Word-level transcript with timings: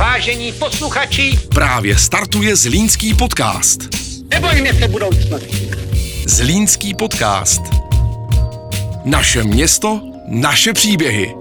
Vážení 0.00 0.52
posluchači, 0.52 1.38
Právě 1.54 1.98
startuje 1.98 2.56
Zlínský 2.56 3.14
podcast. 3.14 3.88
nebojme 4.30 4.74
se 4.74 4.88
budoucnosti. 4.88 5.70
Zlínský 6.26 6.94
podcast. 6.94 7.62
Naše 9.04 9.44
město, 9.44 10.00
naše 10.28 10.72
příběhy. 10.72 11.34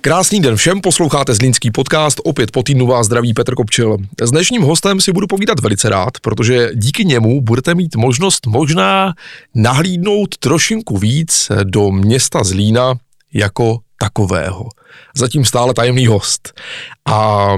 Krásný 0.00 0.40
den 0.40 0.56
všem, 0.56 0.80
posloucháte 0.80 1.34
Zlínský 1.34 1.70
podcast, 1.70 2.20
opět 2.24 2.50
po 2.50 2.62
týdnu 2.62 2.86
vás 2.86 3.06
zdraví 3.06 3.34
Petr 3.34 3.54
Kopčil. 3.54 3.96
S 4.22 4.30
dnešním 4.30 4.62
hostem 4.62 5.00
si 5.00 5.12
budu 5.12 5.26
povídat 5.26 5.60
velice 5.60 5.88
rád, 5.88 6.20
protože 6.22 6.70
díky 6.74 7.04
němu 7.04 7.40
budete 7.40 7.74
mít 7.74 7.96
možnost 7.96 8.46
možná 8.46 9.14
nahlídnout 9.54 10.36
trošinku 10.38 10.98
víc 10.98 11.52
do 11.64 11.90
města 11.90 12.44
Zlína 12.44 12.94
jako 13.34 13.78
takového. 13.98 14.68
Zatím 15.16 15.44
stále 15.44 15.74
tajemný 15.74 16.06
host. 16.06 16.60
A 17.08 17.48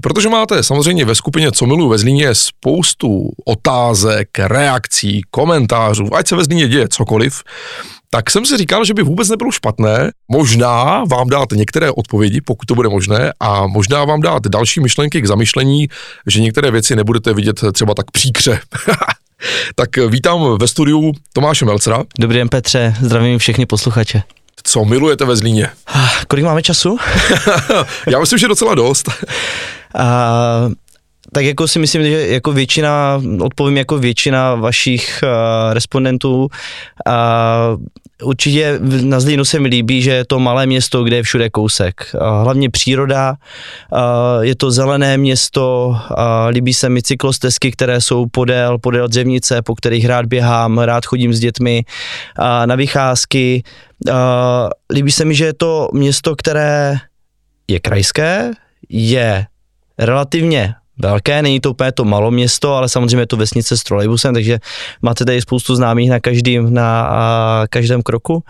protože 0.00 0.28
máte 0.28 0.62
samozřejmě 0.62 1.04
ve 1.04 1.14
skupině 1.14 1.52
Co 1.52 1.66
miluji 1.66 1.88
ve 1.88 1.98
Zlíně 1.98 2.34
spoustu 2.34 3.30
otázek, 3.44 4.28
reakcí, 4.38 5.22
komentářů, 5.30 6.14
ať 6.14 6.28
se 6.28 6.36
ve 6.36 6.44
Zlíně 6.44 6.68
děje 6.68 6.88
cokoliv, 6.88 7.42
tak 8.10 8.30
jsem 8.30 8.46
si 8.46 8.56
říkal, 8.56 8.84
že 8.84 8.94
by 8.94 9.02
vůbec 9.02 9.28
nebylo 9.28 9.52
špatné 9.52 10.10
možná 10.28 11.04
vám 11.04 11.28
dát 11.28 11.52
některé 11.52 11.90
odpovědi, 11.90 12.40
pokud 12.40 12.66
to 12.66 12.74
bude 12.74 12.88
možné, 12.88 13.32
a 13.40 13.66
možná 13.66 14.04
vám 14.04 14.20
dát 14.20 14.46
další 14.46 14.80
myšlenky 14.80 15.22
k 15.22 15.26
zamyšlení, 15.26 15.88
že 16.26 16.40
některé 16.40 16.70
věci 16.70 16.96
nebudete 16.96 17.34
vidět 17.34 17.60
třeba 17.72 17.94
tak 17.94 18.10
příkře. 18.10 18.60
tak 19.74 19.96
vítám 19.96 20.58
ve 20.60 20.68
studiu 20.68 21.12
Tomáše 21.32 21.64
Melcera. 21.64 22.04
Dobrý 22.18 22.38
den 22.38 22.48
Petře, 22.48 22.94
zdravím 23.00 23.38
všechny 23.38 23.66
posluchače. 23.66 24.22
Co 24.62 24.84
milujete 24.84 25.24
ve 25.24 25.36
Zlíně? 25.36 25.70
Ah, 25.86 26.24
Kolik 26.28 26.44
máme 26.44 26.62
času? 26.62 26.96
Já 28.06 28.20
myslím, 28.20 28.38
že 28.38 28.48
docela 28.48 28.74
dost. 28.74 29.08
A, 29.98 30.68
tak 31.32 31.44
jako 31.44 31.68
si 31.68 31.78
myslím, 31.78 32.02
že 32.02 32.26
jako 32.28 32.52
většina, 32.52 33.22
odpovím 33.40 33.76
jako 33.76 33.98
většina 33.98 34.54
vašich 34.54 35.20
uh, 35.22 35.74
respondentů. 35.74 36.48
A 37.06 37.58
určitě 38.22 38.78
na 39.02 39.20
Zlínu 39.20 39.44
se 39.44 39.60
mi 39.60 39.68
líbí, 39.68 40.02
že 40.02 40.10
je 40.10 40.24
to 40.24 40.38
malé 40.38 40.66
město, 40.66 41.04
kde 41.04 41.16
je 41.16 41.22
všude 41.22 41.50
kousek. 41.50 42.14
Hlavně 42.42 42.70
příroda, 42.70 43.34
je 44.40 44.56
to 44.56 44.70
zelené 44.70 45.18
město, 45.18 45.96
a 46.16 46.46
líbí 46.46 46.74
se 46.74 46.88
mi 46.88 47.02
cyklostezky, 47.02 47.72
které 47.72 48.00
jsou 48.00 48.26
podél, 48.26 48.78
podél 48.78 49.08
dřevnice, 49.08 49.62
po 49.62 49.74
kterých 49.74 50.06
rád 50.06 50.26
běhám, 50.26 50.78
rád 50.78 51.06
chodím 51.06 51.32
s 51.34 51.40
dětmi 51.40 51.84
a 52.36 52.66
na 52.66 52.74
vycházky. 52.74 53.62
A 54.12 54.68
líbí 54.92 55.12
se 55.12 55.24
mi, 55.24 55.34
že 55.34 55.44
je 55.44 55.52
to 55.52 55.88
město, 55.92 56.36
které 56.36 56.96
je 57.68 57.80
krajské, 57.80 58.50
je 58.88 59.46
relativně 59.98 60.74
velké, 60.98 61.42
není 61.42 61.60
to 61.60 61.70
úplně 61.70 61.92
to 61.92 62.04
malo 62.04 62.30
město, 62.30 62.74
ale 62.74 62.88
samozřejmě 62.88 63.22
je 63.22 63.26
to 63.26 63.36
vesnice 63.36 63.76
s 63.76 63.82
trolejbusem, 63.82 64.34
takže 64.34 64.58
máte 65.02 65.24
tady 65.24 65.40
spoustu 65.40 65.74
známých 65.76 66.10
na 66.10 66.20
každém, 66.20 66.74
na 66.74 67.02
a, 67.02 67.62
každém 67.70 68.02
kroku, 68.02 68.44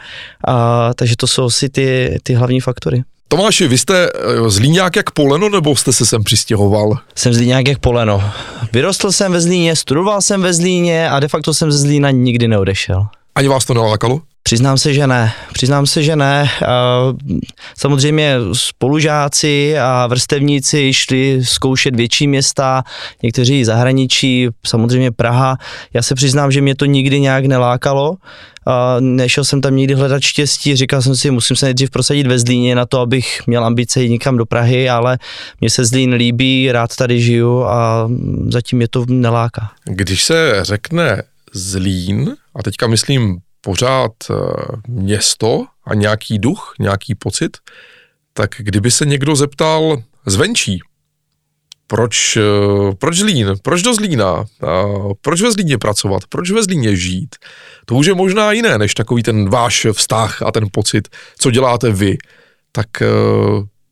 a, 0.47 0.95
takže 0.95 1.17
to 1.17 1.27
jsou 1.27 1.45
asi 1.45 1.69
ty, 1.69 2.19
ty 2.23 2.35
hlavní 2.35 2.61
faktory. 2.61 3.05
Tomáši, 3.29 3.69
vy 3.69 3.79
jste 3.79 4.09
eh, 4.15 4.51
Zlíňák 4.51 4.97
jak 4.97 5.11
poleno, 5.11 5.49
nebo 5.49 5.77
jste 5.77 5.93
se 5.93 6.07
sem 6.07 6.25
přistěhoval? 6.25 6.99
Jsem 7.15 7.33
z 7.33 7.37
Zlíňák 7.37 7.69
jak 7.69 7.79
poleno. 7.79 8.31
Vyrostl 8.73 9.13
jsem 9.13 9.33
ve 9.33 9.41
Zlíně, 9.41 9.77
studoval 9.77 10.23
jsem 10.23 10.43
ve 10.43 10.55
Zlíně 10.55 11.11
a 11.11 11.21
de 11.21 11.29
facto 11.29 11.55
jsem 11.55 11.73
ze 11.73 11.79
Zlína 11.79 12.11
nikdy 12.11 12.49
neodešel. 12.49 13.07
Ani 13.35 13.49
vás 13.49 13.65
to 13.65 13.75
nelákalo? 13.75 14.21
Přiznám 14.49 14.79
se, 14.79 14.95
že 14.95 15.07
ne. 15.07 15.33
Přiznám 15.53 15.87
se, 15.87 16.03
že 16.03 16.17
ne. 16.17 16.49
Samozřejmě 17.79 18.37
spolužáci 18.53 19.79
a 19.79 20.07
vrstevníci 20.07 20.93
šli 20.93 21.41
zkoušet 21.45 21.97
větší 21.97 22.27
města, 22.27 22.83
někteří 23.23 23.65
zahraničí, 23.65 24.49
samozřejmě 24.67 25.11
Praha. 25.11 25.57
Já 25.95 26.03
se 26.03 26.15
přiznám, 26.15 26.53
že 26.53 26.61
mě 26.61 26.75
to 26.75 26.85
nikdy 26.85 27.21
nějak 27.21 27.47
nelákalo. 27.47 28.17
Nešel 29.01 29.45
jsem 29.45 29.61
tam 29.61 29.77
nikdy 29.77 29.95
hledat 29.95 30.23
štěstí, 30.23 30.77
říkal 30.77 31.03
jsem 31.03 31.17
si, 31.17 31.31
musím 31.31 31.57
se 31.57 31.67
nejdřív 31.67 31.91
prosadit 31.91 32.27
ve 32.27 32.39
Zlíně 32.39 32.75
na 32.75 32.87
to, 32.87 33.01
abych 33.01 33.41
měl 33.47 33.65
ambice 33.65 34.03
jít 34.03 34.11
někam 34.11 34.37
do 34.37 34.47
Prahy, 34.47 34.89
ale 34.91 35.19
mně 35.61 35.71
se 35.71 35.85
Zlín 35.85 36.13
líbí, 36.13 36.73
rád 36.73 36.97
tady 36.97 37.21
žiju 37.21 37.65
a 37.65 38.09
zatím 38.49 38.77
mě 38.77 38.89
to 38.89 39.05
neláká. 39.09 39.71
Když 39.85 40.25
se 40.25 40.59
řekne 40.63 41.23
Zlín, 41.53 42.37
a 42.55 42.63
teďka 42.63 42.87
myslím 42.87 43.39
pořád 43.69 44.13
eh, 44.31 44.35
město 44.89 45.65
a 45.85 45.95
nějaký 45.95 46.39
duch, 46.39 46.75
nějaký 46.81 47.15
pocit, 47.15 47.57
tak 48.33 48.51
kdyby 48.59 48.91
se 48.91 49.07
někdo 49.07 49.37
zeptal 49.37 50.03
zvenčí, 50.27 50.81
proč, 51.87 52.37
eh, 52.37 52.95
proč 52.99 53.17
Zlín, 53.19 53.55
proč 53.63 53.83
do 53.83 53.95
Zlína, 53.95 54.45
proč 55.21 55.43
ve 55.43 55.53
Zlíně 55.53 55.79
pracovat, 55.79 56.23
proč 56.29 56.51
ve 56.51 56.63
Zlíně 56.63 56.97
žít, 56.97 57.37
to 57.85 57.95
už 57.95 58.07
je 58.07 58.15
možná 58.15 58.53
jiné, 58.53 58.79
než 58.79 58.95
takový 58.95 59.23
ten 59.23 59.49
váš 59.49 59.87
vztah 59.93 60.43
a 60.43 60.53
ten 60.53 60.65
pocit, 60.73 61.09
co 61.39 61.51
děláte 61.51 61.93
vy. 61.93 62.17
Tak 62.73 63.03
eh, 63.03 63.07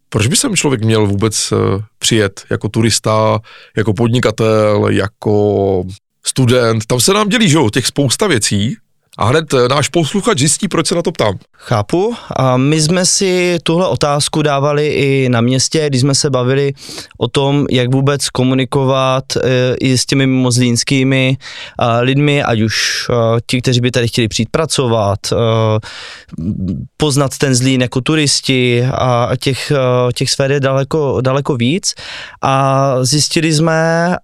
proč 0.08 0.26
by 0.26 0.36
sem 0.36 0.56
člověk 0.56 0.84
měl 0.84 1.06
vůbec 1.06 1.52
přijet 1.98 2.44
jako 2.50 2.68
turista, 2.68 3.38
jako 3.76 3.92
podnikatel, 3.92 4.88
jako 4.88 5.84
student? 6.26 6.86
Tam 6.86 7.00
se 7.00 7.12
nám 7.12 7.28
dělí, 7.28 7.48
že 7.48 7.56
jo, 7.56 7.70
těch 7.70 7.86
spousta 7.86 8.26
věcí, 8.26 8.76
a 9.18 9.24
hned 9.24 9.54
eh, 9.54 9.68
náš 9.68 9.88
posluchač 9.88 10.38
zjistí, 10.38 10.68
proč 10.68 10.86
se 10.86 10.94
na 10.94 11.02
to 11.02 11.12
ptám. 11.12 11.38
Chápu. 11.52 12.14
A 12.36 12.56
my 12.56 12.80
jsme 12.80 13.06
si 13.06 13.58
tuhle 13.62 13.88
otázku 13.88 14.42
dávali 14.42 14.88
i 14.88 15.28
na 15.28 15.40
městě, 15.40 15.86
když 15.88 16.00
jsme 16.00 16.14
se 16.14 16.30
bavili 16.30 16.72
o 17.18 17.28
tom, 17.28 17.66
jak 17.70 17.94
vůbec 17.94 18.28
komunikovat 18.28 19.24
e, 19.36 19.74
i 19.80 19.98
s 19.98 20.06
těmi 20.06 20.26
mimozlínskými 20.26 21.36
e, 21.80 22.00
lidmi, 22.00 22.42
ať 22.42 22.60
už 22.60 23.06
ti, 23.46 23.62
kteří 23.62 23.80
by 23.80 23.90
tady 23.90 24.08
chtěli 24.08 24.28
přijít 24.28 24.48
pracovat, 24.50 25.18
poznat 26.96 27.38
ten 27.38 27.54
Zlín 27.54 27.82
jako 27.82 28.00
turisti 28.00 28.84
a 28.84 29.30
těch, 29.40 29.72
těch 30.14 30.30
sfér 30.30 30.52
je 30.52 30.60
daleko, 30.60 31.20
daleko 31.20 31.56
víc. 31.56 31.94
A 32.42 32.94
zjistili 33.04 33.52
jsme, 33.52 34.16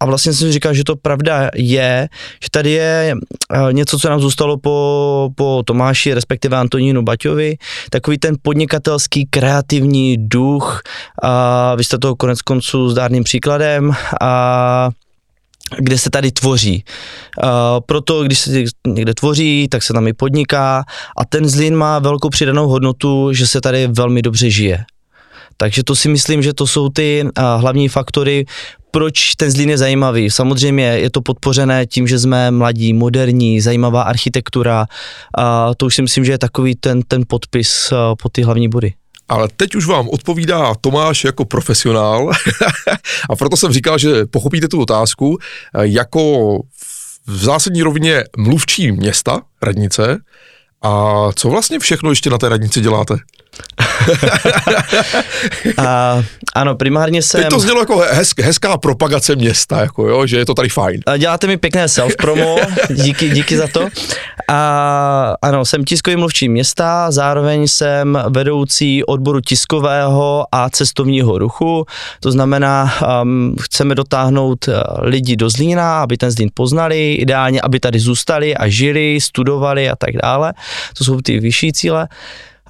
a, 0.00 0.04
a 0.04 0.06
vlastně 0.06 0.32
jsem 0.32 0.48
si 0.48 0.52
říkal, 0.52 0.74
že 0.74 0.84
to 0.84 0.96
pravda 0.96 1.50
je, 1.54 2.08
že 2.42 2.48
tady 2.50 2.70
je 2.70 3.14
eh, 3.52 3.72
něco, 3.72 3.98
co 3.98 4.08
nám 4.08 4.20
zůstalo 4.20 4.56
po, 4.56 5.30
po 5.34 5.62
Tomáši, 5.66 6.14
respektive 6.14 6.56
Antonínu 6.56 7.02
Baťovi, 7.02 7.56
takový 7.90 8.18
ten 8.18 8.34
podnikatelský 8.42 9.26
kreativní 9.26 10.16
duch, 10.28 10.82
a 11.22 11.74
vy 11.74 11.84
jste 11.84 11.98
toho 11.98 12.16
konec 12.16 12.42
konců 12.42 12.88
zdárným 12.88 13.24
příkladem 13.24 13.92
a 14.20 14.90
kde 15.78 15.98
se 15.98 16.10
tady 16.10 16.32
tvoří. 16.32 16.84
Uh, 17.42 17.50
proto, 17.86 18.24
když 18.24 18.38
se 18.38 18.50
někde 18.86 19.14
tvoří, 19.14 19.68
tak 19.68 19.82
se 19.82 19.92
tam 19.92 20.06
i 20.06 20.12
podniká 20.12 20.84
a 21.18 21.24
ten 21.24 21.48
Zlín 21.48 21.76
má 21.76 21.98
velkou 21.98 22.28
přidanou 22.28 22.68
hodnotu, 22.68 23.32
že 23.32 23.46
se 23.46 23.60
tady 23.60 23.86
velmi 23.86 24.22
dobře 24.22 24.50
žije. 24.50 24.84
Takže 25.56 25.82
to 25.84 25.96
si 25.96 26.08
myslím, 26.08 26.42
že 26.42 26.54
to 26.54 26.66
jsou 26.66 26.88
ty 26.88 27.24
hlavní 27.56 27.88
faktory, 27.88 28.46
proč 28.90 29.34
ten 29.34 29.50
Zlín 29.50 29.70
je 29.70 29.78
zajímavý. 29.78 30.30
Samozřejmě 30.30 30.84
je 30.84 31.10
to 31.10 31.20
podpořené 31.20 31.86
tím, 31.86 32.08
že 32.08 32.18
jsme 32.18 32.50
mladí, 32.50 32.92
moderní, 32.92 33.60
zajímavá 33.60 34.02
architektura. 34.02 34.86
A 35.38 35.74
to 35.74 35.86
už 35.86 35.94
si 35.94 36.02
myslím, 36.02 36.24
že 36.24 36.32
je 36.32 36.38
takový 36.38 36.74
ten, 36.74 37.02
ten 37.02 37.22
podpis 37.28 37.92
pod 38.22 38.32
ty 38.32 38.42
hlavní 38.42 38.68
body. 38.68 38.94
Ale 39.28 39.48
teď 39.56 39.74
už 39.74 39.86
vám 39.86 40.08
odpovídá 40.08 40.74
Tomáš 40.80 41.24
jako 41.24 41.44
profesionál 41.44 42.30
a 43.30 43.36
proto 43.36 43.56
jsem 43.56 43.72
říkal, 43.72 43.98
že 43.98 44.26
pochopíte 44.26 44.68
tu 44.68 44.80
otázku 44.80 45.38
jako 45.80 46.58
v 47.26 47.44
zásadní 47.44 47.82
rovině 47.82 48.24
mluvčí 48.36 48.92
města, 48.92 49.40
radnice, 49.62 50.18
a 50.82 51.14
co 51.34 51.48
vlastně 51.48 51.78
všechno 51.78 52.10
ještě 52.10 52.30
na 52.30 52.38
té 52.38 52.48
radnici 52.48 52.80
děláte? 52.80 53.14
A, 55.78 56.22
ano, 56.54 56.74
primárně 56.74 57.22
jsem... 57.22 57.40
Teď 57.40 57.50
to 57.50 57.60
znělo 57.60 57.80
jako 57.80 58.04
hezk, 58.10 58.40
hezká 58.40 58.76
propagace 58.76 59.36
města, 59.36 59.80
jako 59.80 60.08
jo, 60.08 60.26
že 60.26 60.36
je 60.36 60.46
to 60.46 60.54
tady 60.54 60.68
fajn. 60.68 61.00
A 61.06 61.16
Děláte 61.16 61.46
mi 61.46 61.56
pěkné 61.56 61.86
self-promo, 61.86 62.56
díky, 62.94 63.30
díky 63.30 63.56
za 63.56 63.68
to. 63.72 63.88
A 64.48 65.34
ano, 65.42 65.64
jsem 65.64 65.84
tiskový 65.84 66.16
mluvčí 66.16 66.48
města, 66.48 67.10
zároveň 67.10 67.68
jsem 67.68 68.18
vedoucí 68.28 69.04
odboru 69.04 69.40
tiskového 69.40 70.46
a 70.52 70.70
cestovního 70.70 71.38
ruchu. 71.38 71.86
To 72.20 72.32
znamená, 72.32 72.94
um, 73.22 73.56
chceme 73.60 73.94
dotáhnout 73.94 74.68
uh, 74.68 74.74
lidi 75.00 75.36
do 75.36 75.50
Zlína, 75.50 76.02
aby 76.02 76.16
ten 76.16 76.30
Zlín 76.30 76.50
poznali, 76.54 77.14
ideálně, 77.14 77.60
aby 77.60 77.80
tady 77.80 77.98
zůstali 77.98 78.56
a 78.56 78.68
žili, 78.68 79.20
studovali 79.20 79.90
a 79.90 79.96
tak 79.96 80.10
dále. 80.22 80.52
To 80.98 81.04
jsou 81.04 81.20
ty 81.20 81.40
vyšší 81.40 81.72
cíle 81.72 82.08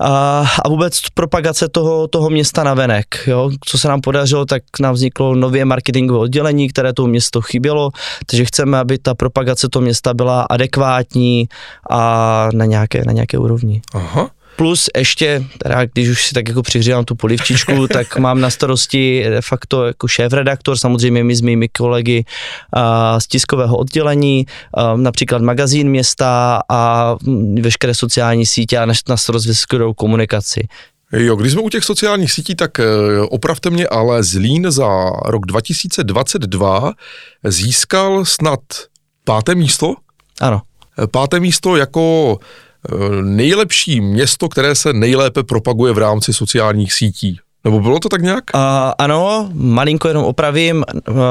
a, 0.00 0.44
a 0.64 0.68
vůbec 0.68 1.00
propagace 1.14 1.68
toho, 1.68 2.08
toho 2.08 2.30
města 2.30 2.64
na 2.64 2.74
venek. 2.74 3.06
Jo? 3.26 3.50
Co 3.64 3.78
se 3.78 3.88
nám 3.88 4.00
podařilo, 4.00 4.44
tak 4.44 4.62
nám 4.80 4.94
vzniklo 4.94 5.34
nově 5.34 5.64
marketingové 5.64 6.18
oddělení, 6.18 6.68
které 6.68 6.92
tomu 6.92 7.08
město 7.08 7.40
chybělo, 7.40 7.90
takže 8.26 8.44
chceme, 8.44 8.78
aby 8.78 8.98
ta 8.98 9.14
propagace 9.14 9.68
toho 9.68 9.82
města 9.82 10.14
byla 10.14 10.42
adekvátní 10.42 11.48
a 11.90 12.48
na 12.52 12.64
nějaké, 12.64 13.02
na 13.06 13.12
nějaké 13.12 13.38
úrovni. 13.38 13.82
Aha. 13.94 14.30
Plus 14.56 14.88
ještě, 14.96 15.44
teda 15.58 15.84
když 15.84 16.08
už 16.08 16.26
si 16.26 16.34
tak 16.34 16.48
jako 16.48 16.62
přihřívám 16.62 17.04
tu 17.04 17.14
polivčičku, 17.14 17.88
tak 17.92 18.16
mám 18.16 18.40
na 18.40 18.50
starosti 18.50 19.24
de 19.30 19.42
facto 19.42 19.86
jako 19.86 20.08
šéf-redaktor, 20.08 20.76
samozřejmě 20.76 21.24
my 21.24 21.36
s 21.36 21.40
mými 21.40 21.68
kolegy 21.68 22.24
a, 22.72 23.20
z 23.20 23.26
tiskového 23.26 23.76
oddělení, 23.76 24.46
a, 24.74 24.96
například 24.96 25.42
magazín 25.42 25.90
města 25.90 26.60
a 26.68 27.14
veškeré 27.60 27.94
sociální 27.94 28.46
sítě 28.46 28.78
a 28.78 28.86
na, 28.86 28.94
na 29.08 29.16
starost 29.16 29.46
veškerou 29.46 29.94
komunikaci. 29.94 30.68
Jo, 31.12 31.36
když 31.36 31.52
jsme 31.52 31.62
u 31.62 31.68
těch 31.68 31.84
sociálních 31.84 32.32
sítí, 32.32 32.54
tak 32.54 32.80
eh, 32.80 32.84
opravte 33.30 33.70
mě, 33.70 33.86
ale 33.86 34.22
Zlín 34.22 34.70
za 34.70 35.10
rok 35.24 35.46
2022 35.46 36.92
získal 37.44 38.24
snad 38.24 38.60
páté 39.24 39.54
místo? 39.54 39.94
Ano. 40.40 40.62
Páté 41.10 41.40
místo 41.40 41.76
jako 41.76 42.38
nejlepší 43.22 44.00
město, 44.00 44.48
které 44.48 44.74
se 44.74 44.92
nejlépe 44.92 45.42
propaguje 45.42 45.92
v 45.92 45.98
rámci 45.98 46.32
sociálních 46.32 46.92
sítí. 46.92 47.38
Nebo 47.64 47.80
bylo 47.80 47.98
to 47.98 48.08
tak 48.08 48.22
nějak? 48.22 48.44
Uh, 48.54 48.60
ano, 48.98 49.50
malinko 49.52 50.08
jenom 50.08 50.24
opravím, 50.24 50.84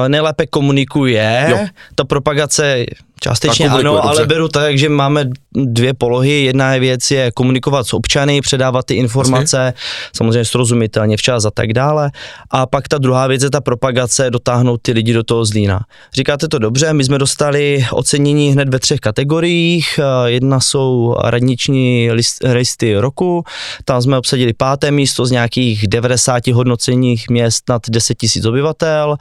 nejlépe 0.07 0.45
komunikuje, 0.47 1.47
jo. 1.49 1.57
ta 1.95 2.03
propagace 2.03 2.85
Částečně 3.21 3.69
ano, 3.69 3.83
dobře. 3.83 4.01
ale 4.09 4.25
beru 4.25 4.47
tak, 4.47 4.77
že 4.77 4.89
máme 4.89 5.25
dvě 5.55 5.93
polohy. 5.93 6.43
Jedna 6.43 6.77
věc 6.77 7.11
je 7.11 7.31
komunikovat 7.31 7.87
s 7.87 7.93
občany, 7.93 8.41
předávat 8.41 8.85
ty 8.85 8.93
informace, 8.95 9.57
Jasně. 9.57 9.73
samozřejmě 10.15 10.45
srozumitelně 10.45 11.17
včas 11.17 11.45
a 11.45 11.51
tak 11.51 11.73
dále. 11.73 12.11
A 12.51 12.65
pak 12.65 12.87
ta 12.87 12.97
druhá 12.97 13.27
věc 13.27 13.43
je 13.43 13.49
ta 13.49 13.61
propagace, 13.61 14.29
dotáhnout 14.29 14.81
ty 14.81 14.91
lidi 14.91 15.13
do 15.13 15.23
toho 15.23 15.45
Zlína. 15.45 15.79
Říkáte 16.13 16.47
to 16.47 16.59
dobře, 16.59 16.93
my 16.93 17.03
jsme 17.03 17.17
dostali 17.17 17.85
ocenění 17.91 18.51
hned 18.51 18.69
ve 18.69 18.79
třech 18.79 18.99
kategoriích. 18.99 19.99
Jedna 20.25 20.59
jsou 20.59 21.15
radniční 21.23 22.09
listy 22.43 22.95
roku, 22.95 23.43
tam 23.85 24.01
jsme 24.01 24.17
obsadili 24.17 24.53
páté 24.53 24.91
místo 24.91 25.25
z 25.25 25.31
nějakých 25.31 25.87
90 25.87 26.47
hodnoceních 26.47 27.29
měst 27.29 27.69
nad 27.69 27.81
10 27.89 28.17
000 28.35 28.49
obyvatel. 28.49 29.15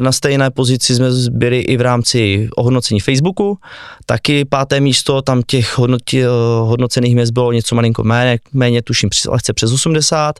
Na 0.00 0.12
stejné 0.12 0.50
pozici 0.50 0.94
jsme 0.94 1.08
byli 1.30 1.60
i 1.60 1.76
v 1.76 1.80
rámci 1.80 2.48
ohodnocení 2.56 2.87
hodnocení 2.88 3.00
Facebooku, 3.00 3.58
taky 4.06 4.44
páté 4.44 4.80
místo, 4.80 5.22
tam 5.22 5.42
těch 5.46 5.78
hodnoti, 5.78 6.22
hodnocených 6.60 7.14
měst 7.14 7.30
bylo 7.30 7.52
něco 7.52 7.74
malinko 7.74 8.04
méně, 8.04 8.38
méně 8.52 8.82
tuším 8.82 9.10
lehce 9.28 9.52
přes 9.52 9.72
80 9.72 10.34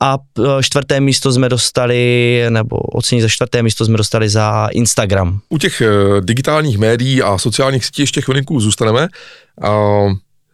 a 0.00 0.18
e, 0.38 0.62
čtvrté 0.62 1.00
místo 1.00 1.32
jsme 1.32 1.48
dostali, 1.48 2.42
nebo 2.50 2.76
ocení 2.76 3.20
za 3.20 3.28
čtvrté 3.28 3.62
místo 3.62 3.84
jsme 3.84 3.96
dostali 3.96 4.28
za 4.28 4.68
Instagram. 4.72 5.40
U 5.48 5.58
těch 5.58 5.80
e, 5.80 5.86
digitálních 6.20 6.78
médií 6.78 7.22
a 7.22 7.38
sociálních 7.38 7.84
sítí 7.84 8.02
ještě 8.02 8.20
chvilinku 8.20 8.60
zůstaneme. 8.60 9.08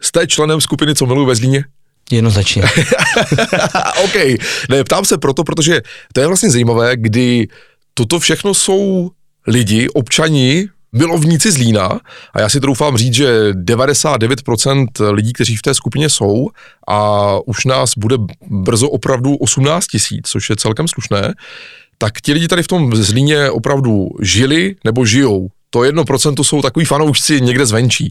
Jste 0.00 0.26
členem 0.26 0.60
skupiny 0.60 0.94
Co 0.94 1.06
miluji 1.06 1.26
ve 1.26 1.34
Zlíně? 1.34 1.64
Jednoznačně. 2.10 2.62
OK, 4.04 4.14
ne, 4.68 4.84
ptám 4.84 5.04
se 5.04 5.18
proto, 5.18 5.44
protože 5.44 5.80
to 6.12 6.20
je 6.20 6.26
vlastně 6.26 6.50
zajímavé, 6.50 6.96
kdy 6.96 7.48
toto 7.94 8.18
všechno 8.18 8.54
jsou 8.54 9.10
lidi, 9.46 9.88
občani 9.88 10.68
milovníci 10.92 11.52
Zlína 11.52 12.00
a 12.32 12.40
já 12.40 12.48
si 12.48 12.60
troufám 12.60 12.96
říct, 12.96 13.14
že 13.14 13.52
99% 13.52 14.86
lidí, 15.12 15.32
kteří 15.32 15.56
v 15.56 15.62
té 15.62 15.74
skupině 15.74 16.08
jsou 16.08 16.48
a 16.88 17.36
už 17.46 17.64
nás 17.64 17.92
bude 17.96 18.16
brzo 18.50 18.88
opravdu 18.88 19.36
18 19.36 19.86
tisíc, 19.86 20.28
což 20.28 20.50
je 20.50 20.56
celkem 20.56 20.88
slušné, 20.88 21.34
tak 21.98 22.20
ti 22.20 22.32
lidi 22.32 22.48
tady 22.48 22.62
v 22.62 22.68
tom 22.68 22.96
Zlíně 22.96 23.50
opravdu 23.50 24.08
žili 24.20 24.76
nebo 24.84 25.06
žijou. 25.06 25.48
To 25.70 25.84
jedno 25.84 26.04
procento 26.04 26.44
jsou 26.44 26.62
takový 26.62 26.84
fanoušci 26.84 27.40
někde 27.40 27.66
zvenčí. 27.66 28.08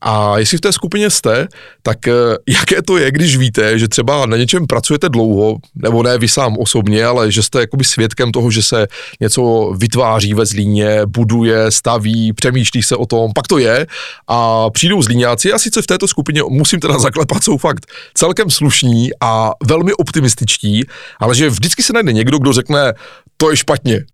A 0.00 0.38
jestli 0.38 0.58
v 0.58 0.60
té 0.60 0.72
skupině 0.72 1.10
jste, 1.10 1.48
tak 1.82 2.08
eh, 2.08 2.12
jaké 2.48 2.82
to 2.82 2.96
je, 2.96 3.10
když 3.10 3.36
víte, 3.36 3.78
že 3.78 3.88
třeba 3.88 4.26
na 4.26 4.36
něčem 4.36 4.66
pracujete 4.66 5.08
dlouho, 5.08 5.56
nebo 5.74 6.02
ne 6.02 6.18
vy 6.18 6.28
sám 6.28 6.56
osobně, 6.58 7.04
ale 7.04 7.32
že 7.32 7.42
jste 7.42 7.60
jakoby 7.60 7.84
svědkem 7.84 8.32
toho, 8.32 8.50
že 8.50 8.62
se 8.62 8.86
něco 9.20 9.72
vytváří 9.76 10.34
ve 10.34 10.46
Zlíně, 10.46 11.00
buduje, 11.06 11.70
staví, 11.70 12.32
přemýšlí 12.32 12.82
se 12.82 12.96
o 12.96 13.06
tom, 13.06 13.32
pak 13.34 13.46
to 13.46 13.58
je. 13.58 13.86
A 14.28 14.70
přijdou 14.70 15.02
Zlíňáci 15.02 15.52
a 15.52 15.58
sice 15.58 15.82
v 15.82 15.86
této 15.86 16.08
skupině 16.08 16.42
musím 16.48 16.80
teda 16.80 16.98
zaklepat, 16.98 17.44
jsou 17.44 17.58
fakt 17.58 17.86
celkem 18.14 18.50
slušní 18.50 19.10
a 19.20 19.50
velmi 19.66 19.92
optimističtí, 19.92 20.84
ale 21.20 21.34
že 21.34 21.50
vždycky 21.50 21.82
se 21.82 21.92
najde 21.92 22.12
někdo, 22.12 22.38
kdo 22.38 22.52
řekne, 22.52 22.92
to 23.36 23.50
je 23.50 23.56
špatně, 23.56 24.04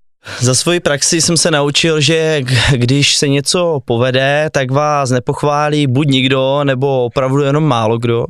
za 0.41 0.55
svoji 0.55 0.81
praxi 0.81 1.21
jsem 1.21 1.37
se 1.37 1.51
naučil, 1.51 2.01
že 2.01 2.43
když 2.73 3.17
se 3.17 3.29
něco 3.29 3.81
povede, 3.85 4.51
tak 4.53 4.71
vás 4.71 5.11
nepochválí 5.11 5.87
buď 5.87 6.09
nikdo, 6.09 6.65
nebo 6.65 7.05
opravdu 7.05 7.43
jenom 7.43 7.65
málo 7.65 7.99
kdo. 7.99 8.27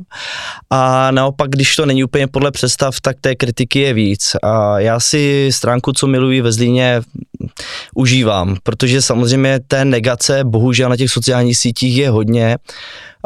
A 0.69 1.11
naopak, 1.11 1.49
když 1.49 1.75
to 1.75 1.85
není 1.85 2.03
úplně 2.03 2.27
podle 2.27 2.51
představ, 2.51 3.01
tak 3.01 3.17
té 3.21 3.35
kritiky 3.35 3.79
je 3.79 3.93
víc. 3.93 4.35
A 4.43 4.79
já 4.79 4.99
si 4.99 5.49
stránku, 5.51 5.91
co 5.91 6.07
miluji 6.07 6.41
ve 6.41 6.51
Zlíně, 6.51 7.01
užívám, 7.95 8.57
protože 8.63 9.01
samozřejmě 9.01 9.59
té 9.67 9.85
negace 9.85 10.43
bohužel 10.43 10.89
na 10.89 10.97
těch 10.97 11.11
sociálních 11.11 11.57
sítích 11.57 11.97
je 11.97 12.09
hodně 12.09 12.57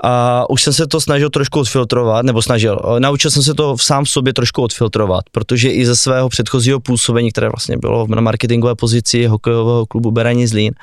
a 0.04 0.50
už 0.50 0.64
jsem 0.64 0.74
se 0.74 0.88
to 0.88 1.02
snažil 1.02 1.30
trošku 1.30 1.60
odfiltrovat, 1.60 2.26
nebo 2.26 2.42
snažil, 2.42 2.80
naučil 3.00 3.32
jsem 3.32 3.44
se 3.44 3.54
to 3.54 3.76
v 3.76 3.84
sám 3.84 4.06
v 4.06 4.10
sobě 4.10 4.34
trošku 4.34 4.62
odfiltrovat, 4.62 5.24
protože 5.32 5.70
i 5.70 5.86
ze 5.86 5.96
svého 5.96 6.30
předchozího 6.30 6.80
působení, 6.80 7.32
které 7.32 7.50
vlastně 7.50 7.78
bylo 7.78 8.08
na 8.08 8.22
marketingové 8.22 8.76
pozici 8.76 9.26
hokejového 9.26 9.86
klubu 9.86 10.12
Berani 10.12 10.48
Zlín, 10.48 10.74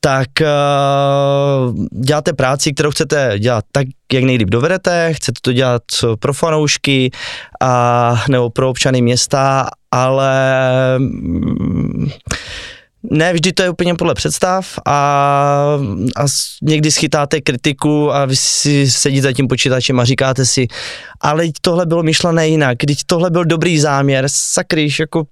tak 0.00 0.28
uh, 0.40 1.86
děláte 2.04 2.32
práci, 2.32 2.72
kterou 2.72 2.90
chcete 2.90 3.38
dělat 3.38 3.64
tak, 3.72 3.86
jak 4.12 4.24
nejlíp 4.24 4.48
dovedete, 4.50 5.14
chcete 5.14 5.38
to 5.42 5.52
dělat 5.52 5.82
pro 6.18 6.32
fanoušky 6.32 7.10
a, 7.60 8.24
nebo 8.30 8.50
pro 8.50 8.70
občany 8.70 9.02
města, 9.02 9.68
ale 9.90 10.58
mm, 10.98 12.10
ne 13.10 13.32
vždy 13.32 13.52
to 13.52 13.62
je 13.62 13.70
úplně 13.70 13.94
podle 13.94 14.14
představ 14.14 14.78
a, 14.86 14.94
a 16.16 16.24
někdy 16.62 16.92
schytáte 16.92 17.40
kritiku 17.40 18.12
a 18.12 18.24
vy 18.24 18.36
si 18.36 18.90
sedíte 18.90 19.22
za 19.22 19.32
tím 19.32 19.48
počítačem 19.48 20.00
a 20.00 20.04
říkáte 20.04 20.46
si, 20.46 20.68
ale 21.20 21.44
tohle 21.60 21.86
bylo 21.86 22.02
myšlené 22.02 22.48
jinak, 22.48 22.78
když 22.78 23.04
tohle 23.06 23.30
byl 23.30 23.44
dobrý 23.44 23.78
záměr, 23.80 24.24
sakryš, 24.28 24.98
jako 24.98 25.24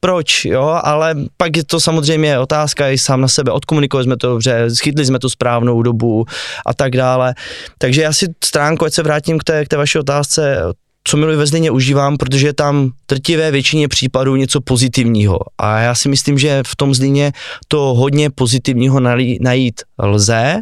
proč, 0.00 0.44
jo, 0.44 0.80
ale 0.82 1.14
pak 1.36 1.56
je 1.56 1.64
to 1.64 1.80
samozřejmě 1.80 2.38
otázka 2.38 2.88
i 2.88 2.98
sám 2.98 3.20
na 3.20 3.28
sebe, 3.28 3.52
odkomunikovali 3.52 4.04
jsme 4.04 4.16
to 4.16 4.28
dobře, 4.28 4.70
schytli 4.70 5.06
jsme 5.06 5.18
tu 5.18 5.28
správnou 5.28 5.82
dobu 5.82 6.24
a 6.66 6.74
tak 6.74 6.96
dále, 6.96 7.34
takže 7.78 8.02
já 8.02 8.12
si 8.12 8.26
stránku, 8.44 8.84
ať 8.84 8.92
se 8.92 9.02
vrátím 9.02 9.38
k 9.38 9.44
té, 9.44 9.64
k 9.64 9.68
té 9.68 9.76
vaší 9.76 9.98
otázce, 9.98 10.62
co 11.08 11.16
miluji 11.16 11.36
ve 11.36 11.46
Zlíně 11.46 11.70
užívám, 11.70 12.16
protože 12.16 12.46
je 12.46 12.52
tam 12.52 12.90
trtivé 13.06 13.50
většině 13.50 13.88
případů 13.88 14.36
něco 14.36 14.60
pozitivního. 14.60 15.38
A 15.58 15.78
já 15.78 15.94
si 15.94 16.08
myslím, 16.08 16.38
že 16.38 16.62
v 16.66 16.76
tom 16.76 16.94
Zlíně 16.94 17.32
to 17.68 17.78
hodně 17.78 18.30
pozitivního 18.30 19.00
najít 19.40 19.82
lze. 19.98 20.56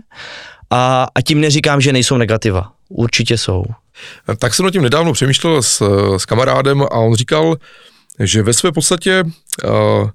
A, 0.71 1.07
a 1.15 1.21
tím 1.21 1.41
neříkám, 1.41 1.81
že 1.81 1.93
nejsou 1.93 2.17
negativa. 2.17 2.73
Určitě 2.89 3.39
jsou. 3.39 3.65
Tak 4.39 4.55
jsem 4.55 4.67
o 4.67 4.71
tím 4.71 4.83
nedávno 4.83 5.13
přemýšlel 5.13 5.63
s, 5.63 5.83
s 6.17 6.25
kamarádem 6.25 6.83
a 6.83 6.91
on 6.91 7.15
říkal, 7.15 7.57
že 8.21 8.43
ve 8.43 8.53
své 8.53 8.73
podstatě 8.73 9.25
uh, 9.25 10.11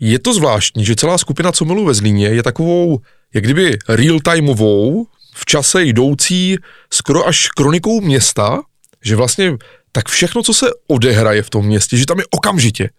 je 0.00 0.18
to 0.18 0.34
zvláštní, 0.34 0.84
že 0.84 0.96
celá 0.96 1.18
skupina, 1.18 1.52
co 1.52 1.64
miluji 1.64 1.86
ve 1.86 1.94
Zlíně, 1.94 2.26
je 2.26 2.42
takovou, 2.42 2.98
jak 3.34 3.44
kdyby 3.44 3.78
real-timeovou, 3.88 5.06
v 5.34 5.44
čase 5.46 5.82
jdoucí 5.82 6.56
skoro 6.92 7.26
až 7.26 7.48
kronikou 7.48 8.00
města, 8.00 8.60
že 9.04 9.16
vlastně 9.16 9.56
tak 9.92 10.08
všechno, 10.08 10.42
co 10.42 10.54
se 10.54 10.66
odehraje 10.86 11.42
v 11.42 11.50
tom 11.50 11.66
městě, 11.66 11.96
že 11.96 12.06
tam 12.06 12.18
je 12.18 12.24
okamžitě. 12.30 12.90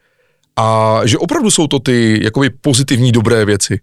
A 0.56 1.02
že 1.06 1.18
opravdu 1.18 1.52
jsou 1.52 1.68
to 1.68 1.80
ty 1.80 2.20
jakoby 2.24 2.50
pozitivní, 2.50 3.12
dobré 3.12 3.46
věci. 3.46 3.80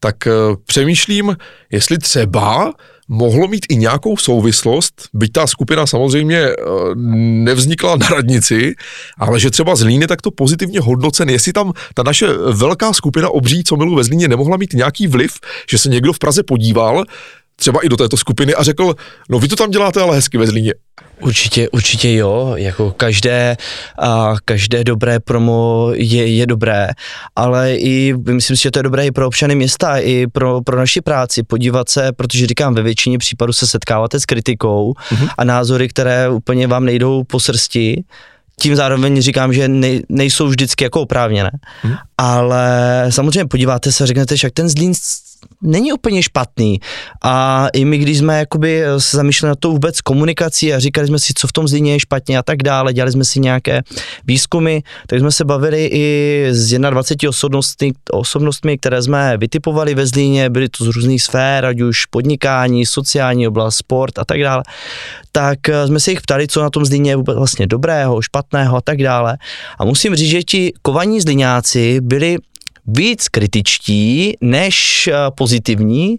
Tak 0.00 0.16
uh, 0.26 0.56
přemýšlím, 0.66 1.36
jestli 1.72 1.98
třeba 1.98 2.72
mohlo 3.08 3.48
mít 3.48 3.66
i 3.68 3.76
nějakou 3.76 4.16
souvislost, 4.16 5.08
byť 5.14 5.32
ta 5.32 5.46
skupina 5.46 5.86
samozřejmě 5.86 6.48
uh, 6.48 6.94
nevznikla 7.44 7.96
na 7.96 8.08
radnici, 8.08 8.74
ale 9.18 9.40
že 9.40 9.50
třeba 9.50 9.76
Zlín 9.76 10.00
je 10.00 10.08
takto 10.08 10.30
pozitivně 10.30 10.80
hodnocen, 10.80 11.30
jestli 11.30 11.52
tam 11.52 11.72
ta 11.94 12.02
naše 12.02 12.26
velká 12.52 12.92
skupina 12.92 13.30
obří, 13.30 13.64
co 13.64 13.76
milu 13.76 13.94
ve 13.94 14.04
Zlíně, 14.04 14.28
nemohla 14.28 14.56
mít 14.56 14.72
nějaký 14.72 15.06
vliv, 15.06 15.32
že 15.70 15.78
se 15.78 15.88
někdo 15.88 16.12
v 16.12 16.18
Praze 16.18 16.42
podíval, 16.42 17.04
třeba 17.60 17.80
i 17.80 17.88
do 17.88 17.96
této 17.96 18.16
skupiny 18.16 18.54
a 18.54 18.62
řekl, 18.62 18.94
no 19.28 19.38
vy 19.38 19.48
to 19.48 19.56
tam 19.56 19.70
děláte 19.70 20.00
ale 20.00 20.16
hezky 20.16 20.38
ve 20.38 20.46
Zlíně. 20.46 20.74
Určitě, 21.20 21.68
určitě 21.68 22.14
jo, 22.14 22.52
jako 22.56 22.90
každé, 22.90 23.56
a 23.98 24.34
každé 24.44 24.84
dobré 24.84 25.20
promo 25.20 25.88
je, 25.94 26.36
je 26.36 26.46
dobré, 26.46 26.88
ale 27.36 27.74
i 27.74 28.14
myslím 28.30 28.56
si, 28.56 28.62
že 28.62 28.70
to 28.70 28.78
je 28.78 28.82
dobré 28.82 29.06
i 29.06 29.10
pro 29.10 29.26
občany 29.26 29.54
města, 29.54 29.98
i 29.98 30.26
pro, 30.26 30.62
pro 30.62 30.76
naši 30.76 31.00
práci, 31.00 31.42
podívat 31.42 31.88
se, 31.88 32.12
protože 32.12 32.46
říkám, 32.46 32.74
ve 32.74 32.82
většině 32.82 33.18
případů 33.18 33.52
se 33.52 33.66
setkáváte 33.66 34.20
s 34.20 34.26
kritikou 34.26 34.92
mm-hmm. 34.92 35.28
a 35.38 35.44
názory, 35.44 35.88
které 35.88 36.28
úplně 36.28 36.66
vám 36.66 36.84
nejdou 36.84 37.24
po 37.24 37.40
srsti, 37.40 38.04
tím 38.60 38.76
zároveň 38.76 39.22
říkám, 39.22 39.52
že 39.52 39.68
nej, 39.68 40.02
nejsou 40.08 40.48
vždycky 40.48 40.84
jako 40.84 41.00
oprávněné. 41.00 41.50
Hmm. 41.82 41.94
Ale 42.18 43.06
samozřejmě 43.10 43.46
podíváte 43.46 43.92
se 43.92 44.04
a 44.04 44.06
řeknete, 44.06 44.36
že 44.36 44.50
ten 44.50 44.68
Zlín 44.68 44.94
není 45.62 45.92
úplně 45.92 46.22
špatný. 46.22 46.80
A 47.22 47.66
i 47.72 47.84
my, 47.84 47.98
když 47.98 48.18
jsme 48.18 48.38
jakoby 48.38 48.82
se 48.98 49.16
zamýšleli 49.16 49.48
na 49.48 49.54
to 49.54 49.70
vůbec 49.70 50.00
komunikací 50.00 50.74
a 50.74 50.78
říkali 50.78 51.06
jsme 51.06 51.18
si, 51.18 51.32
co 51.36 51.48
v 51.48 51.52
tom 51.52 51.68
Zlíně 51.68 51.92
je 51.92 52.00
špatně 52.00 52.38
a 52.38 52.42
tak 52.42 52.62
dále, 52.62 52.92
dělali 52.92 53.12
jsme 53.12 53.24
si 53.24 53.40
nějaké 53.40 53.82
výzkumy, 54.24 54.78
tak 55.06 55.20
jsme 55.20 55.32
se 55.32 55.44
bavili 55.44 55.90
i 55.92 56.46
s 56.50 56.78
21 56.78 57.28
osobnostmi, 57.28 57.92
osobnostmi, 58.10 58.78
které 58.78 59.02
jsme 59.02 59.36
vytipovali 59.36 59.94
ve 59.94 60.06
Zlíně, 60.06 60.50
byly 60.50 60.68
to 60.68 60.84
z 60.84 60.88
různých 60.88 61.22
sfér, 61.22 61.64
ať 61.66 61.80
už 61.80 62.06
podnikání, 62.06 62.86
sociální 62.86 63.48
oblast, 63.48 63.76
sport 63.76 64.18
a 64.18 64.24
tak 64.24 64.40
dále. 64.40 64.62
Tak 65.32 65.68
eh, 65.68 65.86
jsme 65.86 66.00
se 66.00 66.10
jich 66.10 66.20
ptali, 66.20 66.46
co 66.46 66.62
na 66.62 66.70
tom 66.70 66.84
Zlíně 66.84 67.10
je 67.10 67.16
vůbec 67.16 67.36
vlastně 67.36 67.66
dobrého, 67.66 68.22
špatného 68.22 68.76
a 68.76 68.80
tak 68.80 69.02
dále. 69.02 69.38
A 69.78 69.84
musím 69.84 70.16
říct, 70.16 70.30
že 70.30 70.42
ti 70.42 70.72
kovaní 70.82 71.20
Zlíňáci 71.20 72.00
byli 72.00 72.36
víc 72.88 73.28
kritičtí 73.28 74.34
než 74.40 75.06
eh, 75.06 75.14
pozitivní. 75.34 76.16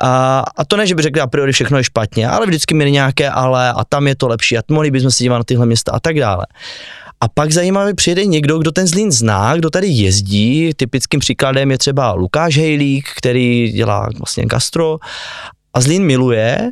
A, 0.00 0.44
a 0.56 0.64
to 0.64 0.76
ne, 0.76 0.86
že 0.86 0.94
by 0.94 1.02
řekli 1.02 1.20
a 1.20 1.26
priori 1.26 1.52
všechno 1.52 1.78
je 1.78 1.84
špatně, 1.84 2.28
ale 2.28 2.46
vždycky 2.46 2.74
měli 2.74 2.90
nějaké 2.90 3.30
ale 3.30 3.72
a 3.72 3.84
tam 3.84 4.06
je 4.06 4.16
to 4.16 4.28
lepší 4.28 4.58
a 4.58 4.62
mohli 4.70 4.90
bychom 4.90 5.10
se 5.10 5.24
dívat 5.24 5.38
na 5.38 5.44
tyhle 5.44 5.66
města 5.66 5.92
a 5.92 6.00
tak 6.00 6.18
dále. 6.18 6.46
A 7.20 7.28
pak 7.28 7.52
zajímavě 7.52 7.94
přijede 7.94 8.24
někdo, 8.24 8.58
kdo 8.58 8.72
ten 8.72 8.86
Zlín 8.86 9.12
zná, 9.12 9.56
kdo 9.56 9.70
tady 9.70 9.86
jezdí. 9.86 10.70
Typickým 10.76 11.20
příkladem 11.20 11.70
je 11.70 11.78
třeba 11.78 12.12
Lukáš 12.12 12.56
Hejlík, 12.56 13.08
který 13.16 13.72
dělá 13.72 14.08
vlastně 14.18 14.46
gastro 14.46 14.98
a 15.74 15.80
Zlín 15.80 16.02
miluje 16.02 16.70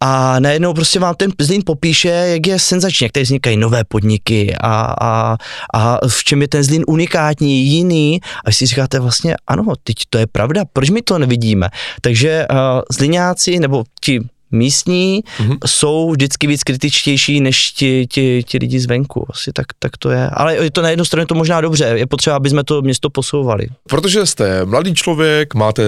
a 0.00 0.40
najednou 0.40 0.74
prostě 0.74 0.98
vám 0.98 1.14
ten 1.14 1.32
Zlín 1.40 1.62
popíše, 1.66 2.08
jak 2.08 2.46
je 2.46 2.58
senzační, 2.58 3.04
jak 3.04 3.12
tady 3.12 3.24
vznikají 3.24 3.56
nové 3.56 3.84
podniky 3.84 4.54
a, 4.60 4.94
a, 5.00 5.36
a 5.74 5.98
v 6.08 6.24
čem 6.24 6.42
je 6.42 6.48
ten 6.48 6.62
Zlín 6.62 6.84
unikátní, 6.86 7.66
jiný. 7.66 8.20
A 8.44 8.52
si 8.52 8.66
říkáte 8.66 9.00
vlastně, 9.00 9.34
ano, 9.46 9.64
teď 9.82 9.96
to 10.10 10.18
je 10.18 10.26
pravda, 10.26 10.64
proč 10.72 10.90
my 10.90 11.02
to 11.02 11.18
nevidíme? 11.18 11.68
Takže 12.00 12.46
uh, 12.50 12.56
Zlíňáci, 12.90 13.58
nebo 13.58 13.84
ti 14.00 14.20
místní 14.50 15.22
mm-hmm. 15.38 15.56
jsou 15.66 16.10
vždycky 16.10 16.46
víc 16.46 16.62
kritičtější 16.62 17.40
než 17.40 17.70
ti, 17.70 18.06
ti, 18.10 18.42
ti 18.46 18.58
lidi 18.58 18.80
zvenku. 18.80 19.26
Asi 19.30 19.52
tak, 19.52 19.66
tak 19.78 19.96
to 19.96 20.10
je. 20.10 20.30
Ale 20.32 20.56
je 20.56 20.70
to 20.70 20.82
na 20.82 20.90
jednu 20.90 21.04
stranu 21.04 21.26
to 21.26 21.34
možná 21.34 21.60
dobře. 21.60 21.84
Je 21.84 22.06
potřeba, 22.06 22.36
aby 22.36 22.50
jsme 22.50 22.64
to 22.64 22.82
město 22.82 23.10
posouvali. 23.10 23.66
Protože 23.88 24.26
jste 24.26 24.64
mladý 24.64 24.94
člověk, 24.94 25.54
máte 25.54 25.82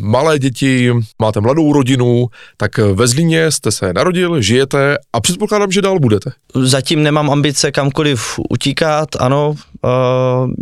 malé 0.00 0.38
děti, 0.38 0.92
máte 1.22 1.40
mladou 1.40 1.72
rodinu, 1.72 2.26
tak 2.56 2.78
ve 2.78 3.06
Zlíně 3.06 3.50
jste 3.50 3.70
se 3.70 3.92
narodil, 3.92 4.40
žijete 4.40 4.96
a 5.12 5.20
předpokládám, 5.20 5.72
že 5.72 5.82
dál 5.82 5.98
budete. 5.98 6.30
Zatím 6.54 7.02
nemám 7.02 7.30
ambice 7.30 7.72
kamkoliv 7.72 8.40
utíkat, 8.50 9.08
ano, 9.18 9.54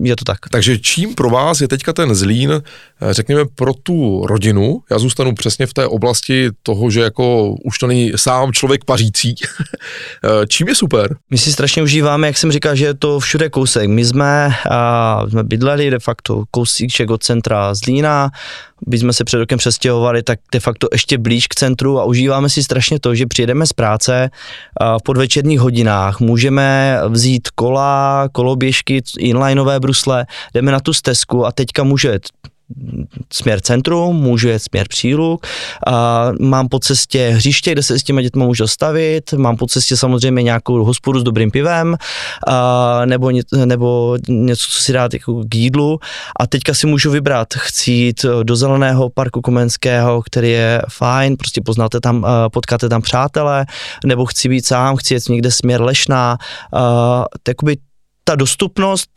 je 0.02 0.16
to 0.16 0.24
tak. 0.24 0.38
Takže 0.50 0.78
čím 0.78 1.14
pro 1.14 1.30
vás 1.30 1.60
je 1.60 1.68
teďka 1.68 1.92
ten 1.92 2.14
Zlín, 2.14 2.52
eh, 2.52 3.14
řekněme, 3.14 3.44
pro 3.54 3.74
tu 3.74 4.26
rodinu, 4.26 4.80
já 4.90 4.98
zůstanu 4.98 5.34
přesně 5.34 5.66
v 5.66 5.74
té 5.74 5.86
oblasti 5.86 6.50
toho, 6.62 6.90
že 6.90 7.00
jako 7.00 7.54
už 7.64 7.78
to 7.78 7.86
není 7.86 8.12
sám 8.16 8.52
člověk 8.52 8.84
pařící, 8.84 9.34
eh, 10.24 10.46
čím 10.46 10.68
je 10.68 10.74
super? 10.74 11.16
My 11.30 11.38
si 11.38 11.52
strašně 11.52 11.82
užíváme, 11.82 12.26
jak 12.26 12.38
jsem 12.38 12.52
říkal, 12.52 12.76
že 12.76 12.84
je 12.84 12.94
to 12.94 13.20
všude 13.20 13.48
kousek. 13.48 13.88
My 13.88 14.04
jsme, 14.04 14.54
jsme 15.28 15.44
bydleli 15.44 15.90
de 15.90 15.98
facto 15.98 16.44
kousíček 16.50 17.10
od 17.10 17.22
centra 17.22 17.74
Zlína, 17.74 18.30
když 18.86 19.00
jsme 19.00 19.12
se 19.12 19.24
před 19.24 19.38
rokem 19.38 19.58
přestěhovali, 19.58 20.22
tak 20.22 20.38
de 20.52 20.60
facto 20.60 20.88
ještě 20.92 21.18
blíž 21.18 21.46
k 21.46 21.54
centru 21.54 22.00
a 22.00 22.04
užíváme 22.04 22.48
si 22.48 22.62
strašně 22.62 23.00
to, 23.00 23.14
že 23.14 23.26
přijedeme 23.26 23.66
z 23.66 23.72
práce 23.72 24.30
v 24.80 25.02
podvečerních 25.04 25.60
hodinách, 25.60 26.20
můžeme 26.20 26.98
vzít 27.08 27.48
kola, 27.50 28.28
koloběžky, 28.32 29.02
inlineové 29.18 29.80
brusle, 29.80 30.26
jdeme 30.54 30.72
na 30.72 30.80
tu 30.80 30.92
stezku 30.92 31.46
a 31.46 31.52
teďka 31.52 31.84
může 31.84 32.18
směr 33.32 33.60
centrum, 33.60 34.16
můžu 34.16 34.48
jet 34.48 34.62
směr 34.62 34.86
příluk, 34.88 35.46
a 35.86 36.28
mám 36.40 36.68
po 36.68 36.78
cestě 36.78 37.28
hřiště, 37.28 37.72
kde 37.72 37.82
se 37.82 37.98
s 37.98 38.02
těma 38.02 38.22
dětma 38.22 38.44
můžu 38.44 38.66
stavit, 38.66 39.32
mám 39.32 39.56
po 39.56 39.66
cestě 39.66 39.96
samozřejmě 39.96 40.42
nějakou 40.42 40.84
hospodu 40.84 41.20
s 41.20 41.22
dobrým 41.22 41.50
pivem, 41.50 41.96
a 42.48 43.06
nebo, 43.06 43.30
nebo 43.64 44.18
něco, 44.28 44.66
co 44.70 44.82
si 44.82 44.92
dát 44.92 45.12
jako 45.14 45.44
k 45.44 45.54
jídlu. 45.54 45.98
A 46.40 46.46
teďka 46.46 46.74
si 46.74 46.86
můžu 46.86 47.10
vybrat, 47.10 47.48
chci 47.54 47.90
jít 47.90 48.24
do 48.42 48.56
zeleného 48.56 49.10
parku 49.10 49.40
Komenského, 49.40 50.22
který 50.22 50.50
je 50.50 50.82
fajn, 50.90 51.36
prostě 51.36 51.60
poznáte 51.64 52.00
tam, 52.00 52.26
potkáte 52.52 52.88
tam 52.88 53.02
přátele, 53.02 53.66
nebo 54.06 54.26
chci 54.26 54.48
být 54.48 54.66
sám, 54.66 54.96
chci 54.96 55.14
jet 55.14 55.28
někde 55.28 55.50
směr 55.50 55.82
Lešná, 55.82 56.38
a, 56.74 57.24
takoby 57.42 57.76
ta 58.24 58.34
dostupnost 58.34 59.10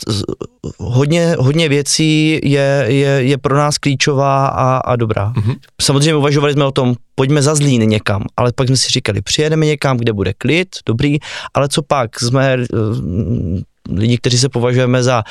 hodně, 0.78 1.36
hodně 1.40 1.70
věcí 1.70 2.40
je, 2.44 2.86
je, 2.88 3.10
je 3.10 3.38
pro 3.38 3.58
nás 3.58 3.78
klíčová 3.78 4.48
a, 4.48 4.78
a 4.78 4.96
dobrá. 4.96 5.34
Mm-hmm. 5.34 5.56
Samozřejmě 5.82 6.16
uvažovali 6.16 6.54
jsme 6.54 6.66
o 6.66 6.72
tom, 6.72 6.96
pojďme 7.16 7.42
za 7.42 7.56
Zlín 7.56 7.90
někam, 7.90 8.24
ale 8.38 8.52
pak 8.56 8.68
jsme 8.68 8.78
si 8.78 8.90
říkali, 8.90 9.22
přijedeme 9.22 9.66
někam, 9.66 9.98
kde 9.98 10.14
bude 10.14 10.34
klid, 10.34 10.68
dobrý, 10.86 11.18
ale 11.54 11.70
co 11.70 11.82
pak, 11.82 12.20
jsme 12.20 12.58
uh, 12.58 13.98
lidi, 13.98 14.18
kteří 14.18 14.38
se 14.38 14.50
považujeme 14.50 15.04
za, 15.04 15.24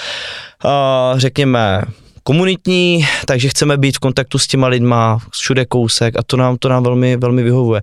uh, 0.64 1.18
řekněme, 1.18 1.82
komunitní, 2.24 3.06
takže 3.26 3.48
chceme 3.48 3.76
být 3.76 3.96
v 3.96 3.98
kontaktu 3.98 4.38
s 4.38 4.46
těma 4.46 4.66
lidma, 4.66 5.18
všude 5.32 5.64
kousek 5.64 6.18
a 6.18 6.22
to 6.26 6.36
nám, 6.36 6.56
to 6.56 6.68
nám 6.68 6.82
velmi, 6.82 7.16
velmi 7.16 7.42
vyhovuje. 7.42 7.82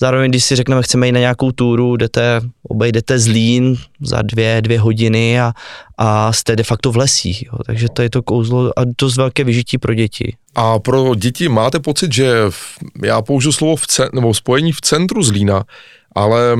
Zároveň, 0.00 0.30
když 0.30 0.44
si 0.44 0.56
řekneme, 0.56 0.82
chceme 0.82 1.06
jít 1.06 1.12
na 1.12 1.20
nějakou 1.20 1.52
túru, 1.52 1.96
jdete, 1.96 2.40
obejdete 2.68 3.18
Zlín 3.18 3.76
za 4.00 4.22
dvě, 4.22 4.62
dvě 4.62 4.80
hodiny 4.80 5.40
a, 5.40 5.52
a 5.98 6.32
jste 6.32 6.56
de 6.56 6.62
facto 6.62 6.92
v 6.92 6.96
lesích. 6.96 7.46
Jo. 7.46 7.52
Takže 7.66 7.88
to 7.88 8.02
je 8.02 8.10
to 8.10 8.22
kouzlo 8.22 8.78
a 8.78 8.82
dost 8.98 9.16
velké 9.16 9.44
vyžití 9.44 9.78
pro 9.78 9.94
děti. 9.94 10.36
A 10.54 10.78
pro 10.78 11.14
děti 11.14 11.48
máte 11.48 11.80
pocit, 11.80 12.12
že 12.12 12.34
v, 12.50 12.78
já 13.02 13.22
použiju 13.22 13.52
slovo 13.52 13.76
v 13.76 13.86
cen, 13.86 14.08
nebo 14.14 14.34
spojení 14.34 14.72
v 14.72 14.80
centru 14.80 15.22
Zlína, 15.22 15.64
ale 16.14 16.56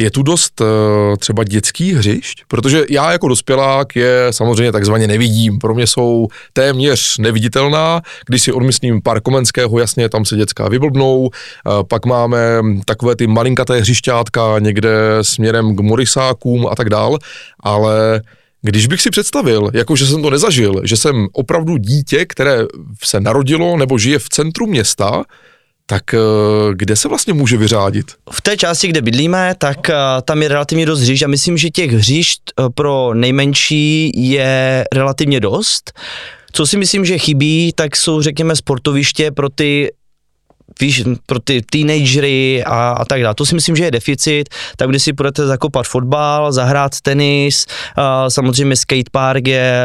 je 0.00 0.10
tu 0.10 0.22
dost 0.22 0.60
uh, 0.60 0.66
třeba 1.18 1.44
dětských 1.44 1.96
hřišť? 1.96 2.42
Protože 2.48 2.84
já 2.90 3.12
jako 3.12 3.28
dospělák 3.28 3.96
je 3.96 4.26
samozřejmě 4.30 4.72
takzvaně 4.72 5.06
nevidím. 5.06 5.58
Pro 5.58 5.74
mě 5.74 5.86
jsou 5.86 6.28
téměř 6.52 7.18
neviditelná. 7.18 8.02
Když 8.26 8.42
si 8.42 8.52
odmyslím 8.52 9.02
park 9.02 9.22
Komenského, 9.22 9.78
jasně, 9.78 10.08
tam 10.08 10.24
se 10.24 10.36
dětská 10.36 10.68
vyblbnou. 10.68 11.18
Uh, 11.18 11.30
pak 11.88 12.06
máme 12.06 12.38
takové 12.84 13.16
ty 13.16 13.26
malinkaté 13.26 13.80
hřišťátka 13.80 14.58
někde 14.58 14.90
směrem 15.22 15.76
k 15.76 15.80
Morisákům 15.80 16.66
a 16.66 16.74
tak 16.74 16.90
dál. 16.90 17.18
Ale 17.60 18.20
když 18.62 18.86
bych 18.86 19.00
si 19.00 19.10
představil, 19.10 19.70
jako 19.72 19.96
že 19.96 20.06
jsem 20.06 20.22
to 20.22 20.30
nezažil, 20.30 20.80
že 20.84 20.96
jsem 20.96 21.26
opravdu 21.32 21.76
dítě, 21.76 22.26
které 22.26 22.58
se 23.04 23.20
narodilo 23.20 23.76
nebo 23.76 23.98
žije 23.98 24.18
v 24.18 24.28
centru 24.28 24.66
města, 24.66 25.22
tak 25.86 26.14
eh, 26.14 26.18
kde 26.74 26.96
se 26.96 27.08
vlastně 27.08 27.32
může 27.32 27.56
vyřádit? 27.56 28.06
V 28.30 28.40
té 28.40 28.56
části, 28.56 28.88
kde 28.88 29.02
bydlíme, 29.02 29.54
tak 29.58 29.90
eh, 29.90 29.94
tam 30.24 30.42
je 30.42 30.48
relativně 30.48 30.86
dost 30.86 31.00
hřišť 31.00 31.22
a 31.22 31.28
myslím, 31.28 31.56
že 31.56 31.70
těch 31.70 31.90
hřišť 31.90 32.40
eh, 32.60 32.64
pro 32.74 33.14
nejmenší 33.14 34.12
je 34.14 34.84
relativně 34.94 35.40
dost. 35.40 35.92
Co 36.52 36.66
si 36.66 36.76
myslím, 36.76 37.04
že 37.04 37.18
chybí, 37.18 37.72
tak 37.74 37.96
jsou 37.96 38.22
řekněme 38.22 38.56
sportoviště 38.56 39.30
pro 39.30 39.48
ty 39.48 39.92
víš, 40.80 41.04
pro 41.26 41.38
ty 41.38 41.62
teenagery 41.62 42.64
a, 42.64 42.90
a 42.90 43.04
tak 43.04 43.22
dále. 43.22 43.34
To 43.34 43.46
si 43.46 43.54
myslím, 43.54 43.76
že 43.76 43.84
je 43.84 43.90
deficit, 43.90 44.44
tak 44.76 44.88
když 44.88 45.02
si 45.02 45.12
budete 45.12 45.46
zakopat 45.46 45.86
fotbal, 45.86 46.52
zahrát 46.52 47.00
tenis, 47.00 47.66
a 47.96 48.30
samozřejmě 48.30 48.76
skatepark 48.76 49.48
je 49.48 49.84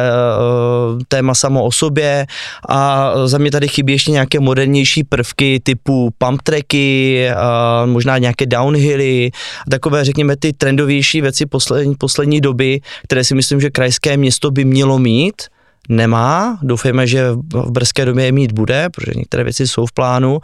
uh, 0.94 1.00
téma 1.08 1.36
samo 1.36 1.64
o 1.64 1.72
sobě. 1.72 2.26
A 2.70 3.12
za 3.26 3.38
mě 3.38 3.52
tady 3.52 3.68
chybí 3.68 3.94
ještě 3.94 4.12
nějaké 4.12 4.40
modernější 4.40 5.04
prvky 5.04 5.60
typu 5.64 6.14
pump 6.18 6.42
tracky, 6.42 7.28
uh, 7.32 7.90
možná 7.90 8.18
nějaké 8.18 8.46
downhilly, 8.46 9.32
takové 9.72 10.06
řekněme 10.06 10.36
ty 10.36 10.54
trendovější 10.54 11.22
věci 11.22 11.46
poslední, 11.46 11.96
poslední 11.96 12.42
doby, 12.42 12.82
které 13.04 13.24
si 13.24 13.36
myslím, 13.36 13.62
že 13.62 13.70
krajské 13.70 14.18
město 14.18 14.52
by 14.52 14.66
mělo 14.66 15.00
mít, 15.00 15.42
nemá. 15.90 16.60
Doufejme, 16.62 17.08
že 17.08 17.32
v 17.54 17.72
brzké 17.72 18.06
době 18.06 18.26
je 18.26 18.32
mít 18.32 18.52
bude, 18.52 18.90
protože 18.90 19.12
některé 19.16 19.44
věci 19.44 19.68
jsou 19.68 19.86
v 19.86 19.92
plánu, 19.92 20.40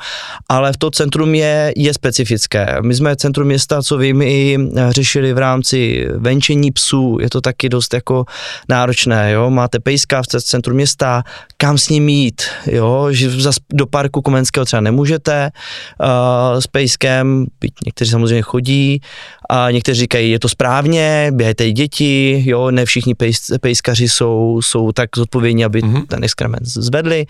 ale 0.50 0.74
v 0.74 0.78
to 0.78 0.92
centrum 0.92 1.36
je, 1.36 1.74
je 1.78 1.94
specifické. 1.94 2.78
My 2.82 2.96
jsme 2.96 3.16
centrum 3.16 3.48
města, 3.48 3.82
co 3.82 3.98
vím, 3.98 4.22
i 4.22 4.58
řešili 4.90 5.34
v 5.34 5.38
rámci 5.38 6.08
venčení 6.16 6.72
psů, 6.72 7.18
je 7.22 7.30
to 7.30 7.42
taky 7.42 7.70
dost 7.70 7.94
jako 7.94 8.26
náročné, 8.70 9.32
jo? 9.32 9.50
máte 9.50 9.80
pejska 9.80 10.22
v 10.22 10.28
centru 10.28 10.76
města, 10.76 11.24
kam 11.58 11.78
s 11.78 11.90
ním 11.90 12.10
jít, 12.10 12.42
jo? 12.66 13.08
že 13.12 13.30
do 13.74 13.86
parku 13.86 14.22
Komenského 14.22 14.66
třeba 14.66 14.82
nemůžete 14.82 15.52
uh, 16.00 16.60
s 16.60 16.68
pejskem, 16.68 17.46
někteří 17.86 18.12
samozřejmě 18.12 18.42
chodí, 18.42 19.02
a 19.50 19.72
někteří 19.72 20.00
říkají, 20.00 20.32
je 20.32 20.40
to 20.40 20.50
správně, 20.50 21.32
běhejte 21.34 21.72
děti, 21.72 22.44
jo, 22.46 22.72
ne 22.72 22.86
všichni 22.86 23.16
pejs, 23.16 23.52
pejskaři 23.62 24.10
jsou, 24.10 24.60
jsou 24.64 24.92
tak 24.92 25.10
zodpovědní, 25.16 25.66
aby 25.66 25.82
mm-hmm. 25.82 26.06
ten 26.06 26.24
exkrement 26.24 26.66
zvedli. 26.66 27.26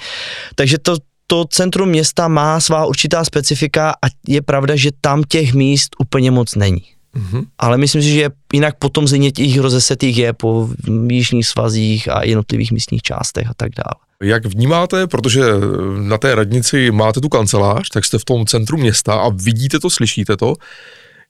Takže 0.56 0.78
to, 0.78 0.96
to 1.28 1.46
centrum 1.46 1.90
města 1.90 2.28
má 2.28 2.60
svá 2.60 2.86
určitá 2.86 3.26
specifika 3.26 3.90
a 3.90 4.08
je 4.28 4.42
pravda, 4.42 4.76
že 4.76 4.90
tam 5.02 5.24
těch 5.28 5.54
míst 5.54 5.96
úplně 6.00 6.32
moc 6.32 6.56
není. 6.56 6.84
Mm-hmm. 7.16 7.46
Ale 7.58 7.78
myslím 7.78 8.02
si, 8.02 8.10
že 8.10 8.30
jinak 8.54 8.76
potom 8.80 9.08
země 9.08 9.32
těch 9.32 9.60
rozesetých 9.60 10.18
je 10.18 10.34
po 10.34 10.70
jižních 11.10 11.48
svazích 11.48 12.10
a 12.10 12.26
jednotlivých 12.26 12.72
místních 12.72 13.02
částech 13.02 13.48
a 13.48 13.54
tak 13.58 13.70
dále. 13.76 14.08
Jak 14.24 14.46
vnímáte, 14.46 15.08
protože 15.08 15.44
na 16.02 16.18
té 16.18 16.36
radnici 16.36 16.92
máte 16.92 17.22
tu 17.22 17.30
kancelář, 17.30 17.90
tak 17.90 18.06
jste 18.06 18.20
v 18.20 18.26
tom 18.26 18.46
centru 18.46 18.78
města 18.78 19.14
a 19.14 19.30
vidíte 19.30 19.80
to, 19.80 19.90
slyšíte 19.90 20.38
to, 20.38 20.54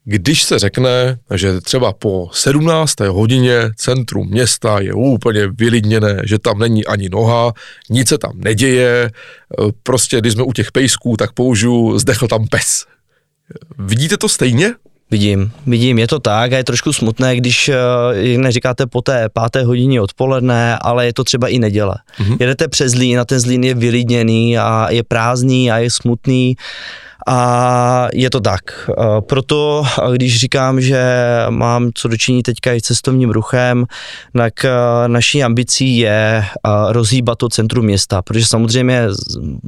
když 0.09 0.43
se 0.43 0.59
řekne, 0.59 1.17
že 1.35 1.61
třeba 1.61 1.93
po 1.93 2.29
17. 2.33 2.99
hodině 2.99 3.71
centrum 3.75 4.29
města 4.29 4.79
je 4.79 4.93
úplně 4.93 5.47
vylidněné, 5.47 6.21
že 6.25 6.39
tam 6.39 6.59
není 6.59 6.85
ani 6.85 7.09
noha, 7.09 7.53
nic 7.89 8.09
se 8.09 8.17
tam 8.17 8.31
neděje, 8.35 9.11
prostě 9.83 10.19
když 10.19 10.33
jsme 10.33 10.43
u 10.43 10.53
těch 10.53 10.71
pejsků, 10.71 11.17
tak 11.17 11.31
použiju, 11.33 11.99
zdechl 11.99 12.27
tam 12.27 12.47
pes. 12.47 12.85
Vidíte 13.79 14.17
to 14.17 14.29
stejně? 14.29 14.73
Vidím, 15.11 15.51
vidím, 15.65 15.99
je 15.99 16.07
to 16.07 16.19
tak 16.19 16.53
a 16.53 16.57
je 16.57 16.63
trošku 16.63 16.93
smutné, 16.93 17.35
když, 17.35 17.69
eh, 17.69 17.75
jak 18.13 18.37
neříkáte, 18.37 18.87
po 18.87 19.01
té 19.01 19.29
páté 19.33 19.63
hodině 19.63 20.01
odpoledne, 20.01 20.77
ale 20.81 21.05
je 21.05 21.13
to 21.13 21.23
třeba 21.23 21.47
i 21.47 21.59
neděle. 21.59 21.95
Mm-hmm. 22.19 22.37
Jedete 22.39 22.67
přes 22.67 22.91
Zlín 22.91 23.19
a 23.19 23.25
ten 23.25 23.39
Zlín 23.39 23.63
je 23.63 23.73
vylidněný 23.73 24.57
a 24.57 24.87
je 24.89 25.03
prázdný 25.03 25.71
a 25.71 25.77
je 25.77 25.91
smutný 25.91 26.55
a 27.27 28.07
je 28.13 28.29
to 28.29 28.39
tak. 28.39 28.89
Proto, 29.19 29.83
když 30.13 30.39
říkám, 30.39 30.81
že 30.81 31.03
mám 31.49 31.89
co 31.93 32.07
dočinit 32.07 32.43
teďka 32.43 32.73
i 32.73 32.81
cestovním 32.81 33.29
ruchem, 33.29 33.85
tak 34.37 34.65
naší 35.07 35.43
ambicí 35.43 35.97
je 35.97 36.45
rozhýbat 36.89 37.37
to 37.37 37.49
centrum 37.49 37.85
města, 37.85 38.21
protože 38.21 38.45
samozřejmě 38.45 39.07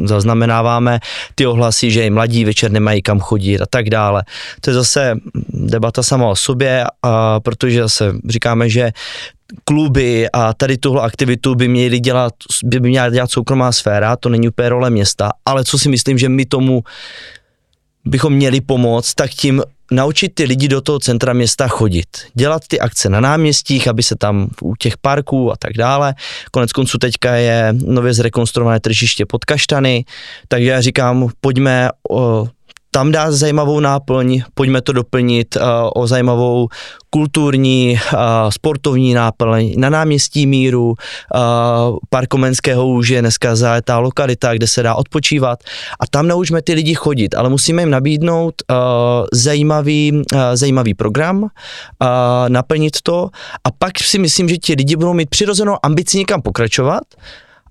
zaznamenáváme 0.06 1.00
ty 1.36 1.48
ohlasy, 1.48 1.92
že 1.92 2.06
i 2.06 2.10
mladí 2.10 2.46
večer 2.46 2.72
nemají 2.72 3.02
kam 3.02 3.20
chodit 3.20 3.62
a 3.62 3.66
tak 3.70 3.90
dále. 3.90 4.24
To 4.62 4.70
je 4.70 4.74
zase 4.74 5.16
debata 5.50 6.04
sama 6.04 6.28
o 6.28 6.36
sobě, 6.36 6.86
protože 7.44 7.82
zase 7.82 8.14
říkáme, 8.30 8.70
že 8.70 8.92
kluby 9.64 10.30
a 10.34 10.54
tady 10.54 10.78
tuhle 10.78 11.02
aktivitu 11.02 11.56
by 11.56 11.68
měly 11.68 12.00
dělat, 12.00 12.34
by 12.64 12.80
měla 12.80 13.10
dělat 13.10 13.32
soukromá 13.32 13.72
sféra, 13.72 14.16
to 14.16 14.30
není 14.30 14.48
úplně 14.48 14.70
role 14.70 14.90
města, 14.90 15.32
ale 15.46 15.64
co 15.64 15.80
si 15.80 15.90
myslím, 15.90 16.18
že 16.18 16.30
my 16.30 16.46
tomu 16.46 16.84
bychom 18.10 18.34
měli 18.34 18.62
pomoct, 18.62 19.14
tak 19.14 19.32
tím 19.32 19.64
naučit 19.92 20.36
ty 20.36 20.44
lidi 20.44 20.68
do 20.68 20.82
toho 20.82 21.00
centra 21.00 21.34
města 21.34 21.68
chodit. 21.68 22.08
Dělat 22.34 22.62
ty 22.68 22.80
akce 22.80 23.10
na 23.10 23.20
náměstích, 23.20 23.88
aby 23.88 24.04
se 24.04 24.16
tam 24.16 24.50
u 24.62 24.76
těch 24.76 24.98
parků 24.98 25.52
a 25.52 25.56
tak 25.60 25.74
dále. 25.74 26.16
Konec 26.52 26.72
konců 26.72 26.98
teďka 26.98 27.36
je 27.36 27.70
nově 27.72 28.14
zrekonstruované 28.14 28.80
tržiště 28.80 29.26
pod 29.26 29.46
Kaštany, 29.46 30.06
takže 30.48 30.70
já 30.70 30.82
říkám, 30.82 31.30
pojďme 31.42 31.90
tam 32.92 33.12
dá 33.12 33.32
zajímavou 33.32 33.80
náplň, 33.80 34.42
pojďme 34.54 34.82
to 34.82 34.94
doplnit 34.94 35.56
uh, 35.56 35.62
o 35.96 36.08
zajímavou 36.08 36.68
kulturní, 37.10 38.00
uh, 38.14 38.20
sportovní 38.50 39.14
náplň 39.14 39.74
na 39.78 39.90
náměstí 39.90 40.48
Míru, 40.48 40.88
uh, 40.90 41.98
Park 42.10 42.30
Komenského 42.30 42.88
už 42.88 43.10
je 43.10 43.22
dneska 43.22 43.56
zajetá 43.56 44.00
lokalita, 44.00 44.54
kde 44.54 44.68
se 44.68 44.84
dá 44.84 44.96
odpočívat. 44.96 45.60
A 46.00 46.08
tam 46.08 46.28
naučíme 46.28 46.62
ty 46.62 46.74
lidi 46.74 46.94
chodit, 46.94 47.36
ale 47.36 47.50
musíme 47.50 47.82
jim 47.82 47.90
nabídnout 47.90 48.56
uh, 48.70 48.76
zajímavý, 49.34 50.12
uh, 50.34 50.40
zajímavý 50.54 50.94
program, 50.94 51.44
uh, 51.44 51.50
naplnit 52.48 53.02
to. 53.04 53.30
A 53.64 53.72
pak 53.72 54.00
si 54.00 54.20
myslím, 54.20 54.50
že 54.50 54.58
ti 54.58 54.74
lidi 54.74 54.96
budou 54.96 55.14
mít 55.14 55.30
přirozenou 55.30 55.78
ambici 55.84 56.18
někam 56.18 56.42
pokračovat, 56.42 57.04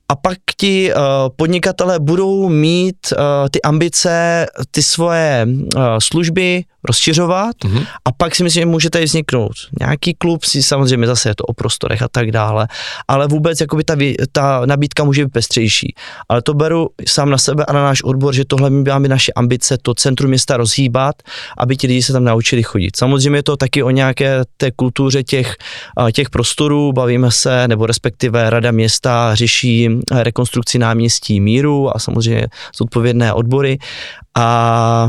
a 0.09 0.17
pak 0.17 0.39
ti 0.57 0.93
uh, 0.93 1.29
podnikatelé 1.37 1.99
budou 2.01 2.49
mít 2.49 2.97
uh, 3.13 3.49
ty 3.51 3.63
ambice, 3.63 4.47
ty 4.71 4.83
svoje 4.83 5.47
uh, 5.49 5.83
služby 5.99 6.65
rozšiřovat 6.85 7.57
mm-hmm. 7.65 7.87
a 8.05 8.13
pak 8.13 8.35
si 8.35 8.45
myslím, 8.45 8.61
že 8.61 8.67
může 8.67 8.91
tady 8.91 9.05
vzniknout 9.05 9.53
nějaký 9.81 10.15
klub, 10.15 10.45
si 10.45 10.63
samozřejmě 10.63 11.07
zase 11.07 11.29
je 11.29 11.35
to 11.35 11.45
o 11.45 11.53
prostorech 11.53 12.03
a 12.03 12.09
tak 12.09 12.31
dále, 12.31 12.69
ale 13.09 13.27
vůbec 13.27 13.61
jakoby 13.61 13.85
ta, 13.85 13.95
ta 14.33 14.67
nabídka 14.67 15.05
může 15.05 15.25
být 15.25 15.33
pestřejší. 15.33 15.95
Ale 16.29 16.43
to 16.43 16.55
beru 16.55 16.89
sám 17.07 17.31
na 17.31 17.39
sebe 17.39 17.65
a 17.65 17.73
na 17.73 17.83
náš 17.83 18.03
odbor, 18.03 18.35
že 18.35 18.45
tohle 18.45 18.71
máme 18.71 19.09
naše 19.09 19.33
ambice, 19.33 19.79
to 19.83 19.95
centrum 19.95 20.29
města 20.29 20.57
rozhýbat, 20.57 21.17
aby 21.59 21.77
ti 21.77 21.87
lidi 21.87 22.03
se 22.03 22.13
tam 22.13 22.25
naučili 22.25 22.63
chodit. 22.63 22.97
Samozřejmě 22.97 23.39
je 23.39 23.43
to 23.43 23.57
taky 23.57 23.83
o 23.83 23.91
nějaké 23.91 24.45
té 24.57 24.71
kultuře 24.71 25.23
těch, 25.23 25.57
těch 26.13 26.31
prostorů, 26.31 26.93
bavíme 26.93 27.31
se, 27.31 27.69
nebo 27.69 27.87
respektive 27.87 28.51
Rada 28.51 28.71
města 28.71 29.35
řeší 29.35 29.89
rekonstrukci 30.13 30.79
náměstí 30.79 31.41
míru 31.41 31.97
a 31.97 31.99
samozřejmě 31.99 32.47
zodpovědné 32.77 33.33
odbory 33.33 33.79
a 34.37 35.09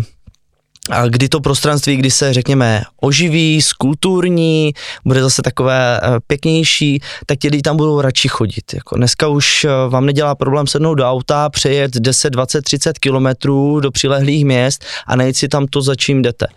a 0.89 1.07
kdy 1.07 1.29
to 1.29 1.39
prostranství, 1.39 1.95
kdy 1.95 2.11
se 2.11 2.33
řekněme 2.33 2.81
oživí, 3.01 3.61
skulturní, 3.61 4.73
bude 5.05 5.21
zase 5.21 5.41
takové 5.41 5.99
eh, 6.03 6.19
pěknější, 6.27 7.01
tak 7.25 7.39
ti 7.39 7.47
lidi 7.49 7.61
tam 7.61 7.77
budou 7.77 8.01
radši 8.01 8.27
chodit. 8.27 8.73
Jako 8.73 8.95
dneska 8.95 9.27
už 9.27 9.65
eh, 9.65 9.69
vám 9.89 10.05
nedělá 10.05 10.35
problém 10.35 10.67
sednout 10.67 10.95
do 10.95 11.05
auta, 11.05 11.49
přejet 11.49 11.91
10, 11.97 12.29
20, 12.29 12.61
30 12.61 12.99
kilometrů 12.99 13.79
do 13.79 13.91
přilehlých 13.91 14.45
měst 14.45 14.85
a 15.07 15.15
najít 15.15 15.37
si 15.37 15.47
tam 15.47 15.67
to, 15.67 15.81
za 15.81 15.95
čím 15.95 16.21
jdete. 16.21 16.47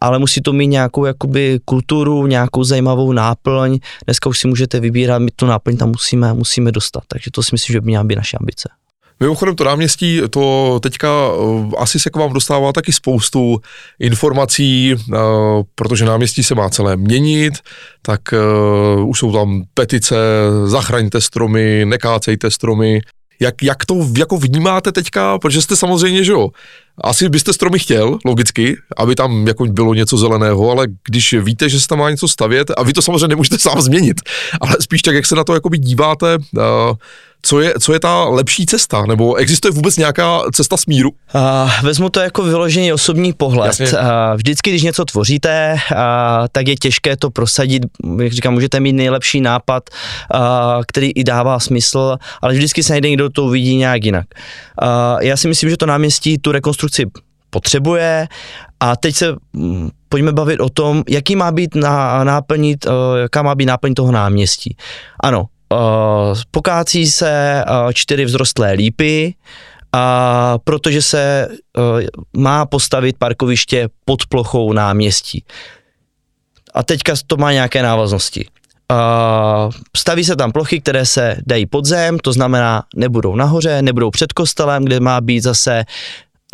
Ale 0.00 0.18
musí 0.18 0.40
to 0.40 0.52
mít 0.52 0.66
nějakou 0.66 1.04
jakoby 1.04 1.60
kulturu, 1.64 2.26
nějakou 2.26 2.64
zajímavou 2.64 3.12
náplň. 3.12 3.78
Dneska 4.06 4.28
už 4.30 4.38
si 4.38 4.48
můžete 4.48 4.80
vybírat, 4.80 5.18
my 5.18 5.30
tu 5.30 5.46
náplň 5.46 5.76
tam 5.76 5.88
musíme, 5.88 6.32
musíme 6.32 6.72
dostat. 6.72 7.02
Takže 7.08 7.30
to 7.30 7.42
si 7.42 7.48
myslím, 7.52 7.72
že 7.72 7.80
by 7.80 7.86
měla 7.86 8.04
být 8.04 8.16
naše 8.16 8.36
ambice. 8.36 8.68
Mimochodem 9.20 9.56
to 9.56 9.64
náměstí, 9.64 10.20
to 10.30 10.78
teďka 10.82 11.32
uh, 11.32 11.72
asi 11.78 12.00
se 12.00 12.10
k 12.10 12.16
vám 12.16 12.32
dostává 12.32 12.72
taky 12.72 12.92
spoustu 12.92 13.60
informací, 14.00 14.94
uh, 14.94 15.16
protože 15.74 16.04
náměstí 16.04 16.42
se 16.42 16.54
má 16.54 16.70
celé 16.70 16.96
měnit, 16.96 17.54
tak 18.02 18.20
uh, 18.96 19.08
už 19.08 19.18
jsou 19.18 19.32
tam 19.32 19.62
petice, 19.74 20.16
zachraňte 20.64 21.20
stromy, 21.20 21.84
nekácejte 21.84 22.50
stromy. 22.50 23.00
Jak, 23.40 23.62
jak 23.62 23.86
to 23.86 23.94
jako 24.18 24.36
vnímáte 24.36 24.92
teďka, 24.92 25.38
protože 25.38 25.62
jste 25.62 25.76
samozřejmě, 25.76 26.24
že 26.24 26.32
jo, 26.32 26.48
asi 27.04 27.28
byste 27.28 27.52
stromy 27.52 27.78
chtěl, 27.78 28.18
logicky, 28.24 28.76
aby 28.96 29.14
tam 29.14 29.46
jako 29.46 29.64
bylo 29.64 29.94
něco 29.94 30.16
zeleného, 30.16 30.70
ale 30.70 30.86
když 31.08 31.32
víte, 31.32 31.68
že 31.68 31.80
se 31.80 31.88
tam 31.88 31.98
má 31.98 32.10
něco 32.10 32.28
stavět, 32.28 32.70
a 32.76 32.82
vy 32.82 32.92
to 32.92 33.02
samozřejmě 33.02 33.28
nemůžete 33.28 33.58
sám 33.58 33.82
změnit, 33.82 34.20
ale 34.60 34.76
spíš 34.80 35.02
tak, 35.02 35.14
jak 35.14 35.26
se 35.26 35.34
na 35.34 35.44
to 35.44 35.54
jakoby 35.54 35.78
díváte, 35.78 36.38
uh, 36.38 36.62
co 37.44 37.60
je, 37.60 37.74
co 37.80 37.92
je 37.92 38.00
ta 38.00 38.24
lepší 38.24 38.66
cesta, 38.66 39.06
nebo 39.06 39.34
existuje 39.34 39.72
vůbec 39.72 39.96
nějaká 39.96 40.40
cesta 40.52 40.76
smíru? 40.76 41.10
Uh, 41.34 41.40
vezmu 41.82 42.08
to 42.08 42.20
jako 42.20 42.42
vyložený 42.42 42.92
osobní 42.92 43.32
pohled. 43.32 43.80
Uh, 43.80 43.86
vždycky, 44.36 44.70
když 44.70 44.82
něco 44.82 45.04
tvoříte, 45.04 45.76
uh, 45.92 45.98
tak 46.52 46.68
je 46.68 46.76
těžké 46.76 47.16
to 47.16 47.30
prosadit. 47.30 47.82
Jak 48.22 48.32
říkám, 48.32 48.54
můžete 48.54 48.80
mít 48.80 48.92
nejlepší 48.92 49.40
nápad, 49.40 49.82
uh, 50.34 50.40
který 50.86 51.10
i 51.10 51.24
dává 51.24 51.60
smysl, 51.60 52.16
ale 52.42 52.54
vždycky 52.54 52.82
se 52.82 52.92
najde 52.92 53.08
někdo, 53.08 53.30
to 53.30 53.44
uvidí 53.44 53.76
nějak 53.76 54.04
jinak. 54.04 54.26
Uh, 54.82 55.22
já 55.22 55.36
si 55.36 55.48
myslím, 55.48 55.70
že 55.70 55.76
to 55.76 55.86
náměstí 55.86 56.38
tu 56.38 56.52
rekonstrukci 56.52 57.06
potřebuje 57.50 58.28
a 58.80 58.96
teď 58.96 59.16
se 59.16 59.36
hm, 59.56 59.90
pojďme 60.08 60.32
bavit 60.32 60.60
o 60.60 60.68
tom, 60.68 61.02
jaký 61.08 61.36
má 61.36 61.52
být 61.52 61.74
na, 61.74 62.24
náplnit, 62.24 62.86
uh, 62.86 62.92
jaká 63.18 63.42
má 63.42 63.54
být 63.54 63.66
náplň 63.66 63.94
toho 63.94 64.12
náměstí. 64.12 64.76
Ano, 65.20 65.44
pokácí 66.50 67.06
se 67.06 67.64
uh, 67.68 67.92
čtyři 67.92 68.24
vzrostlé 68.24 68.72
lípy, 68.72 69.34
a 69.92 70.58
protože 70.64 71.02
se 71.02 71.48
uh, 71.48 72.00
má 72.42 72.66
postavit 72.66 73.16
parkoviště 73.18 73.88
pod 74.04 74.26
plochou 74.26 74.72
náměstí. 74.72 75.44
A 76.74 76.82
teďka 76.82 77.14
to 77.26 77.36
má 77.36 77.52
nějaké 77.52 77.82
návaznosti. 77.82 78.46
Uh, 78.92 79.72
staví 79.96 80.24
se 80.24 80.36
tam 80.36 80.52
plochy, 80.52 80.80
které 80.80 81.06
se 81.06 81.36
dají 81.46 81.66
pod 81.66 81.84
zem, 81.84 82.18
to 82.18 82.32
znamená 82.32 82.82
nebudou 82.96 83.36
nahoře, 83.36 83.82
nebudou 83.82 84.10
před 84.10 84.32
kostelem, 84.32 84.84
kde 84.84 85.00
má 85.00 85.20
být 85.20 85.40
zase 85.40 85.84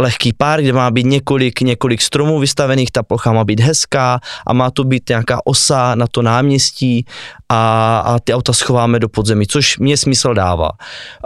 lehký 0.01 0.33
pár, 0.33 0.63
kde 0.63 0.73
má 0.73 0.91
být 0.91 1.07
několik, 1.07 1.61
několik 1.61 2.03
stromů 2.03 2.39
vystavených, 2.39 2.91
ta 2.91 3.03
plocha 3.03 3.33
má 3.33 3.45
být 3.45 3.61
hezká 3.61 4.21
a 4.47 4.53
má 4.53 4.71
to 4.71 4.85
být 4.85 5.09
nějaká 5.09 5.41
osa 5.45 5.95
na 5.95 6.07
to 6.07 6.23
náměstí 6.23 7.05
a, 7.49 7.99
a 7.99 8.19
ty 8.19 8.35
auta 8.35 8.53
schováme 8.53 8.99
do 8.99 9.09
podzemí, 9.09 9.47
což 9.47 9.79
mě 9.79 9.97
smysl 9.97 10.35
dává. 10.35 10.71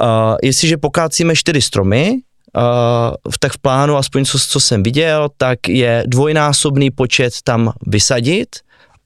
Uh, 0.00 0.06
jestliže 0.42 0.76
pokácíme 0.76 1.37
čtyři 1.37 1.62
stromy, 1.62 2.18
Uh, 2.56 3.14
tak 3.40 3.52
v 3.52 3.58
plánu, 3.58 3.96
aspoň 3.96 4.24
co, 4.24 4.38
co 4.38 4.60
jsem 4.60 4.82
viděl, 4.82 5.28
tak 5.37 5.68
je 5.68 6.04
dvojnásobný 6.06 6.90
počet 6.90 7.34
tam 7.44 7.72
vysadit, 7.87 8.48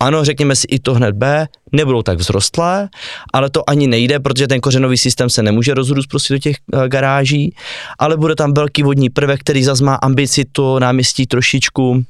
ano, 0.01 0.25
řekněme 0.25 0.57
si 0.57 0.67
i 0.71 0.79
to 0.79 0.95
hned 0.95 1.15
B, 1.15 1.49
nebudou 1.73 2.03
tak 2.03 2.19
vzrostlé, 2.19 2.89
ale 3.33 3.51
to 3.51 3.71
ani 3.71 3.87
nejde, 3.87 4.21
protože 4.21 4.47
ten 4.47 4.61
kořenový 4.61 4.99
systém 4.99 5.31
se 5.31 5.43
nemůže 5.43 5.75
rozrůst 5.75 6.09
prostě 6.09 6.35
do 6.35 6.39
těch 6.39 6.57
uh, 6.73 6.85
garáží, 6.85 7.55
ale 7.99 8.17
bude 8.17 8.35
tam 8.35 8.55
velký 8.55 8.83
vodní 8.83 9.11
prvek, 9.11 9.41
který 9.41 9.65
zase 9.65 9.85
má 9.85 9.95
ambici 9.95 10.45
to 10.53 10.81
náměstí 10.81 11.27
trošičku, 11.27 11.91
uh, 11.91 12.03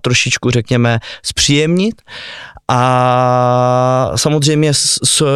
trošičku 0.00 0.50
řekněme 0.50 0.98
zpříjemnit 1.22 2.02
a 2.68 4.12
samozřejmě 4.16 4.72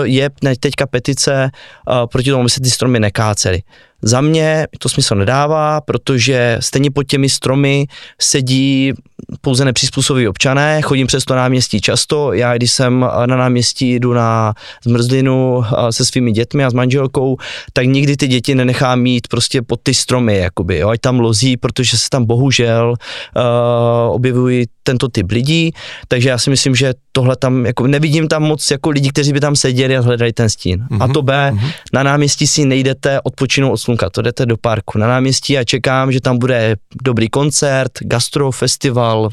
je 0.05 0.31
teďka 0.61 0.87
petice 0.87 1.50
uh, 1.50 2.07
proti 2.07 2.31
tomu, 2.31 2.40
aby 2.40 2.50
se 2.50 2.61
ty 2.61 2.70
stromy 2.70 3.00
nekácely. 3.00 3.62
Za 4.03 4.21
mě 4.21 4.67
to 4.79 4.89
smysl 4.89 5.15
nedává, 5.15 5.81
protože 5.81 6.57
stejně 6.61 6.91
pod 6.91 7.03
těmi 7.03 7.29
stromy 7.29 7.87
sedí 8.21 8.93
pouze 9.41 9.65
nepřizpůsobiví 9.65 10.29
občané, 10.29 10.83
chodím 10.83 11.07
přes 11.07 11.25
to 11.25 11.35
náměstí 11.35 11.81
často, 11.81 12.33
já 12.33 12.57
když 12.57 12.73
jsem 12.73 13.01
na 13.27 13.37
náměstí 13.37 13.95
jdu 13.95 14.13
na 14.13 14.55
zmrzlinu 14.85 15.65
se 15.91 16.05
svými 16.05 16.33
dětmi 16.33 16.65
a 16.65 16.71
s 16.71 16.75
manželkou, 16.75 17.37
tak 17.73 17.87
nikdy 17.87 18.17
ty 18.17 18.29
děti 18.29 18.55
nenechám 18.55 19.01
mít 19.01 19.29
prostě 19.29 19.63
pod 19.63 19.81
ty 19.83 19.95
stromy, 19.95 20.37
jakoby, 20.39 20.79
jo, 20.79 20.89
ať 20.89 21.01
tam 21.01 21.21
lozí, 21.21 21.57
protože 21.57 21.99
se 21.99 22.09
tam 22.11 22.25
bohužel 22.25 22.95
uh, 23.37 24.15
objevují 24.15 24.65
tento 24.83 25.09
typ 25.09 25.31
lidí, 25.31 25.73
takže 26.09 26.29
já 26.29 26.39
si 26.39 26.51
myslím, 26.51 26.75
že 26.75 26.95
tohle 27.13 27.37
tam, 27.37 27.67
jako 27.67 27.87
nevidím 27.87 28.29
tam 28.29 28.43
moc 28.43 28.71
jako 28.71 28.91
lidí, 28.91 29.09
kteří 29.09 29.33
by 29.33 29.41
tam 29.41 29.57
seděli 29.57 29.97
a 29.97 30.01
hledali 30.01 30.33
ten 30.33 30.49
stín. 30.49 30.87
Mm-hmm. 30.91 31.03
A 31.03 31.09
to 31.09 31.23
B, 31.23 31.51
mm-hmm. 31.53 31.73
na 31.93 32.03
náměstí 32.03 32.47
si 32.47 32.65
nejdete 32.65 33.21
odpočinout 33.21 33.73
od 33.73 33.77
slunka, 33.90 34.11
to 34.11 34.22
jdete 34.22 34.46
do 34.46 34.57
parku 34.57 34.98
na 34.98 35.09
náměstí 35.09 35.59
a 35.59 35.64
čekám, 35.64 36.12
že 36.12 36.20
tam 36.20 36.38
bude 36.38 36.76
dobrý 37.03 37.29
koncert, 37.29 37.92
gastro, 38.00 38.53
festival, 38.53 39.29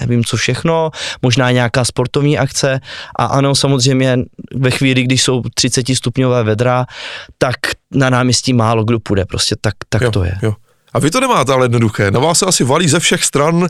nevím 0.00 0.24
co 0.24 0.36
všechno, 0.36 0.90
možná 1.22 1.50
nějaká 1.50 1.84
sportovní 1.84 2.38
akce 2.38 2.80
a 3.16 3.24
ano, 3.24 3.54
samozřejmě 3.54 4.18
ve 4.54 4.70
chvíli, 4.70 5.02
když 5.02 5.22
jsou 5.22 5.42
30 5.54 5.86
stupňové 5.94 6.42
vedra, 6.42 6.86
tak 7.38 7.56
na 7.94 8.10
náměstí 8.10 8.52
málo 8.52 8.84
kdo 8.84 9.00
půjde, 9.00 9.24
prostě 9.24 9.56
tak, 9.60 9.74
tak 9.88 10.02
jo, 10.02 10.10
to 10.10 10.24
je. 10.24 10.38
Jo. 10.42 10.54
A 10.92 10.98
vy 10.98 11.10
to 11.10 11.20
nemáte 11.20 11.52
ale 11.52 11.64
jednoduché. 11.64 12.10
Na 12.10 12.20
vás 12.20 12.38
se 12.38 12.46
asi 12.46 12.64
valí 12.64 12.88
ze 12.88 13.00
všech 13.00 13.24
stran 13.24 13.56
uh, 13.56 13.68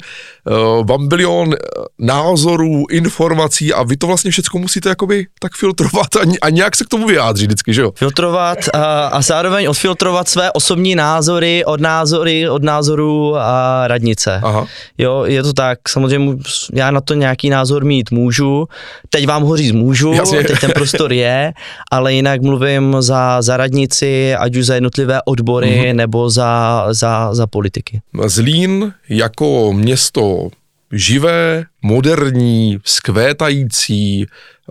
bambilion 0.85 1.55
názorů, 1.99 2.85
informací 2.91 3.73
a 3.73 3.83
vy 3.83 3.97
to 3.97 4.07
vlastně 4.07 4.31
všechno 4.31 4.61
musíte 4.61 4.89
jakoby 4.89 5.27
tak 5.41 5.53
filtrovat 5.55 6.17
a, 6.17 6.21
a 6.43 6.51
nějak 6.51 6.77
se 6.77 6.85
k 6.85 6.89
tomu 6.89 7.07
vyjádřit 7.07 7.47
vždycky, 7.47 7.75
že 7.75 7.83
jo? 7.83 7.93
Filtrovat 7.97 8.59
a, 8.73 9.07
a 9.07 9.23
zároveň 9.23 9.69
odfiltrovat 9.69 10.29
své 10.29 10.53
osobní 10.53 10.95
názory 10.95 11.65
od 11.65 11.81
názory, 11.81 12.49
od 12.49 12.63
názorů 12.63 13.37
a 13.37 13.83
radnice. 13.87 14.41
Aha. 14.43 14.67
Jo, 14.99 15.25
je 15.27 15.43
to 15.43 15.53
tak, 15.53 15.89
samozřejmě 15.89 16.37
já 16.73 16.91
na 16.91 17.01
to 17.01 17.15
nějaký 17.15 17.51
názor 17.51 17.85
mít 17.85 18.11
můžu, 18.11 18.67
teď 19.11 19.27
vám 19.27 19.43
ho 19.43 19.57
říct 19.57 19.73
můžu, 19.73 20.13
Jasně. 20.13 20.45
teď 20.45 20.61
ten 20.61 20.71
prostor 20.71 21.13
je, 21.13 21.53
ale 21.93 22.13
jinak 22.13 22.43
mluvím 22.43 22.97
za, 22.99 23.43
za 23.43 23.57
radnici, 23.57 24.35
ať 24.35 24.57
už 24.57 24.67
za 24.67 24.75
jednotlivé 24.75 25.21
odbory 25.25 25.67
mm-hmm. 25.67 25.95
nebo 25.95 26.31
za, 26.31 26.87
za 26.91 27.10
za, 27.11 27.35
za 27.35 27.47
politiky. 27.47 28.01
Zlín 28.27 28.93
jako 29.09 29.73
město 29.73 30.49
živé, 30.93 31.65
moderní, 31.83 32.79
skvétající, 32.85 34.27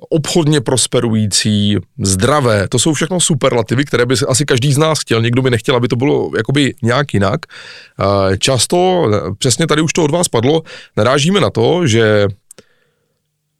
obchodně 0.10 0.62
prosperující, 0.62 1.78
zdravé, 2.00 2.68
to 2.68 2.80
jsou 2.80 2.94
všechno 2.94 3.20
superlativy, 3.20 3.86
které 3.86 4.06
by 4.06 4.16
asi 4.28 4.46
každý 4.46 4.74
z 4.74 4.78
nás 4.78 5.00
chtěl, 5.00 5.22
někdo 5.22 5.42
by 5.42 5.50
nechtěl, 5.50 5.76
aby 5.76 5.88
to 5.88 5.96
bylo 5.96 6.32
jakoby 6.38 6.74
nějak 6.82 7.14
jinak. 7.14 7.40
Často, 8.40 9.08
přesně 9.38 9.68
tady 9.68 9.82
už 9.82 9.94
to 9.94 10.04
od 10.04 10.12
vás 10.12 10.28
padlo, 10.28 10.64
narážíme 10.98 11.40
na 11.40 11.50
to, 11.50 11.88
že 11.88 12.28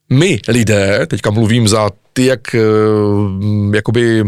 my 0.10 0.40
lidé, 0.48 1.06
teďka 1.08 1.32
mluvím 1.32 1.68
za 1.68 1.90
ty, 2.20 2.26
jak 2.26 2.56
eh, 2.56 2.60
jakoby 3.76 4.24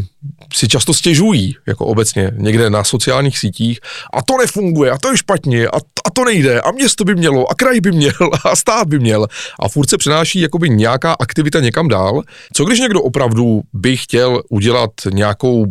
si 0.54 0.68
často 0.68 0.94
stěžují, 0.94 1.56
jako 1.68 1.86
obecně, 1.86 2.32
někde 2.36 2.70
na 2.70 2.84
sociálních 2.84 3.38
sítích, 3.38 3.80
a 4.14 4.22
to 4.22 4.38
nefunguje, 4.38 4.92
a 4.92 4.98
to 4.98 5.12
je 5.12 5.18
špatně, 5.18 5.68
a, 5.68 5.78
a 5.78 6.10
to 6.14 6.26
nejde, 6.26 6.62
a 6.62 6.72
město 6.72 7.04
by 7.04 7.16
mělo, 7.16 7.52
a 7.52 7.56
kraj 7.56 7.82
by 7.82 7.92
měl, 7.92 8.14
a 8.46 8.56
stát 8.56 8.88
by 8.88 9.00
měl. 9.00 9.28
A 9.60 9.70
furt 9.70 9.90
se 9.90 9.98
přináší 9.98 10.42
jakoby 10.42 10.70
nějaká 10.70 11.16
aktivita 11.20 11.60
někam 11.60 11.88
dál. 11.88 12.22
Co 12.54 12.66
když 12.66 12.80
někdo 12.80 13.02
opravdu 13.02 13.62
by 13.74 13.98
chtěl 13.98 14.42
udělat 14.50 14.92
nějakou 15.14 15.66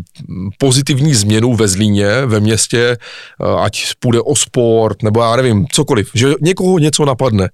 pozitivní 0.58 1.14
změnu 1.14 1.54
ve 1.54 1.68
Zlíně, 1.68 2.26
ve 2.26 2.40
městě, 2.40 2.96
eh, 2.96 3.64
ať 3.64 3.82
půjde 3.98 4.20
o 4.20 4.36
sport, 4.36 5.02
nebo 5.02 5.20
já 5.20 5.36
nevím, 5.36 5.66
cokoliv, 5.72 6.10
že 6.14 6.32
někoho 6.40 6.78
něco 6.78 7.04
napadne 7.04 7.48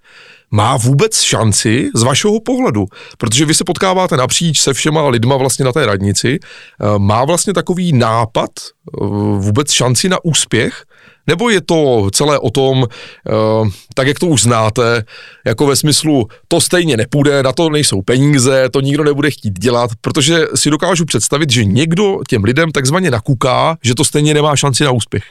má 0.50 0.76
vůbec 0.76 1.20
šanci 1.20 1.90
z 1.94 2.02
vašeho 2.02 2.40
pohledu? 2.40 2.86
Protože 3.18 3.44
vy 3.44 3.54
se 3.54 3.64
potkáváte 3.64 4.16
napříč 4.16 4.60
se 4.60 4.74
všema 4.74 5.08
lidma 5.08 5.36
vlastně 5.36 5.64
na 5.64 5.72
té 5.72 5.86
radnici. 5.86 6.38
Eh, 6.40 6.98
má 6.98 7.24
vlastně 7.24 7.52
takový 7.52 7.92
nápad 7.92 8.50
eh, 8.56 9.06
vůbec 9.38 9.70
šanci 9.70 10.08
na 10.08 10.24
úspěch? 10.24 10.84
Nebo 11.26 11.50
je 11.50 11.60
to 11.60 12.08
celé 12.12 12.38
o 12.38 12.50
tom, 12.50 12.84
eh, 12.86 13.32
tak 13.94 14.06
jak 14.06 14.18
to 14.18 14.26
už 14.26 14.42
znáte, 14.42 15.04
jako 15.46 15.66
ve 15.66 15.76
smyslu, 15.76 16.28
to 16.48 16.60
stejně 16.60 16.96
nepůjde, 16.96 17.42
na 17.42 17.52
to 17.52 17.70
nejsou 17.70 18.02
peníze, 18.02 18.68
to 18.68 18.80
nikdo 18.80 19.04
nebude 19.04 19.30
chtít 19.30 19.58
dělat, 19.58 19.90
protože 20.00 20.46
si 20.54 20.70
dokážu 20.70 21.04
představit, 21.04 21.50
že 21.50 21.64
někdo 21.64 22.18
těm 22.28 22.44
lidem 22.44 22.72
takzvaně 22.72 23.10
nakuká, 23.10 23.76
že 23.82 23.94
to 23.94 24.04
stejně 24.04 24.34
nemá 24.34 24.56
šanci 24.56 24.84
na 24.84 24.90
úspěch. 24.90 25.24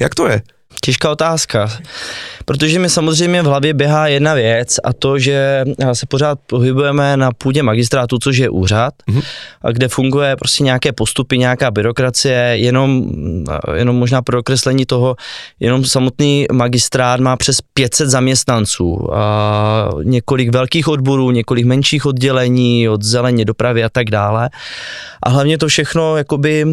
Jak 0.00 0.14
to 0.14 0.26
je? 0.26 0.42
Těžká 0.80 1.10
otázka, 1.10 1.68
protože 2.44 2.78
mi 2.78 2.90
samozřejmě 2.90 3.42
v 3.42 3.46
hlavě 3.46 3.74
běhá 3.74 4.06
jedna 4.06 4.34
věc 4.34 4.76
a 4.84 4.92
to, 4.92 5.18
že 5.18 5.64
se 5.92 6.06
pořád 6.06 6.38
pohybujeme 6.46 7.16
na 7.16 7.30
půdě 7.38 7.62
magistrátu, 7.62 8.18
což 8.18 8.36
je 8.36 8.50
úřad, 8.50 8.94
mm-hmm. 9.08 9.22
a 9.62 9.72
kde 9.72 9.88
funguje 9.88 10.36
prostě 10.36 10.64
nějaké 10.64 10.92
postupy, 10.92 11.38
nějaká 11.38 11.70
byrokracie, 11.70 12.36
jenom, 12.36 13.10
jenom 13.74 13.96
možná 13.96 14.22
pro 14.22 14.38
okreslení 14.38 14.86
toho, 14.86 15.16
jenom 15.60 15.84
samotný 15.84 16.46
magistrát 16.52 17.20
má 17.20 17.36
přes 17.36 17.60
500 17.74 18.08
zaměstnanců, 18.08 19.14
a 19.14 19.88
několik 20.02 20.52
velkých 20.52 20.88
odborů, 20.88 21.30
několik 21.30 21.64
menších 21.64 22.06
oddělení 22.06 22.88
od 22.88 23.02
zeleně 23.02 23.44
dopravy 23.44 23.84
a 23.84 23.88
tak 23.88 24.10
dále. 24.10 24.50
A 25.22 25.28
hlavně 25.28 25.58
to 25.58 25.68
všechno 25.68 26.16
jakoby 26.16 26.66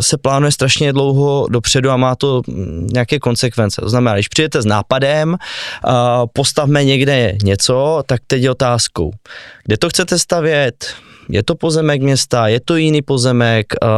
se 0.00 0.18
plánuje 0.18 0.52
strašně 0.52 0.92
dlouho 0.92 1.46
dopředu 1.50 1.90
a 1.90 1.96
má 1.96 2.14
to 2.14 2.42
nějaké 2.86 3.18
konsekvence. 3.18 3.80
To 3.80 3.88
znamená, 3.88 4.14
když 4.14 4.28
přijete 4.28 4.62
s 4.62 4.64
nápadem, 4.64 5.36
postavme 6.32 6.84
někde 6.84 7.34
něco, 7.42 8.02
tak 8.06 8.20
teď 8.26 8.42
je 8.42 8.50
otázkou, 8.50 9.10
kde 9.64 9.76
to 9.76 9.88
chcete 9.88 10.18
stavět, 10.18 10.94
je 11.28 11.42
to 11.42 11.54
pozemek 11.54 12.02
města, 12.02 12.48
je 12.48 12.60
to 12.60 12.76
jiný 12.76 13.02
pozemek, 13.02 13.66
uh, 13.82 13.88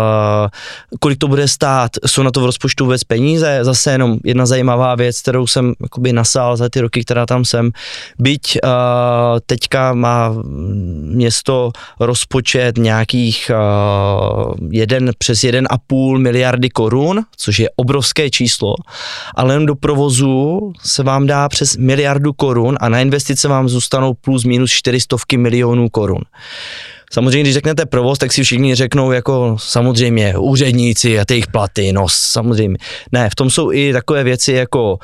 kolik 1.00 1.18
to 1.18 1.28
bude 1.28 1.48
stát, 1.48 1.90
jsou 2.06 2.22
na 2.22 2.30
to 2.30 2.40
v 2.40 2.44
rozpočtu 2.44 2.84
vůbec 2.84 3.04
peníze, 3.04 3.58
zase 3.62 3.92
jenom 3.92 4.18
jedna 4.24 4.46
zajímavá 4.46 4.94
věc, 4.94 5.20
kterou 5.20 5.46
jsem 5.46 5.74
jakoby 5.82 6.12
nasál 6.12 6.56
za 6.56 6.68
ty 6.68 6.80
roky, 6.80 7.04
která 7.04 7.26
tam 7.26 7.44
jsem, 7.44 7.70
byť 8.18 8.58
uh, 8.64 8.70
teďka 9.46 9.94
má 9.94 10.34
město 11.02 11.70
rozpočet 12.00 12.78
nějakých 12.78 13.50
uh, 13.54 14.54
jeden 14.70 15.10
přes 15.18 15.44
jeden 15.44 15.66
a 15.70 15.78
půl 15.78 16.18
miliardy 16.18 16.70
korun, 16.70 17.22
což 17.37 17.58
je 17.58 17.68
obrovské 17.76 18.30
číslo, 18.30 18.74
ale 19.34 19.54
jen 19.54 19.66
do 19.66 19.74
provozu 19.74 20.72
se 20.82 21.02
vám 21.02 21.26
dá 21.26 21.48
přes 21.48 21.76
miliardu 21.76 22.32
korun 22.32 22.76
a 22.80 22.88
na 22.88 23.00
investice 23.00 23.48
vám 23.48 23.68
zůstanou 23.68 24.14
plus 24.14 24.44
minus 24.44 24.70
400 24.70 25.16
milionů 25.37 25.88
korun. 25.88 26.20
Samozřejmě, 27.14 27.42
když 27.42 27.55
řeknete 27.55 27.87
provoz, 27.87 28.18
tak 28.18 28.33
si 28.33 28.42
všichni 28.42 28.74
řeknou 28.74 29.12
jako 29.12 29.57
samozřejmě 29.61 30.38
úředníci 30.38 31.20
a 31.20 31.24
ty 31.24 31.35
jejich 31.35 31.46
platy, 31.46 31.92
no 31.92 32.07
samozřejmě. 32.09 32.79
Ne, 33.12 33.31
v 33.31 33.35
tom 33.35 33.50
jsou 33.50 33.72
i 33.72 33.92
takové 33.92 34.24
věci 34.24 34.53
jako 34.53 34.98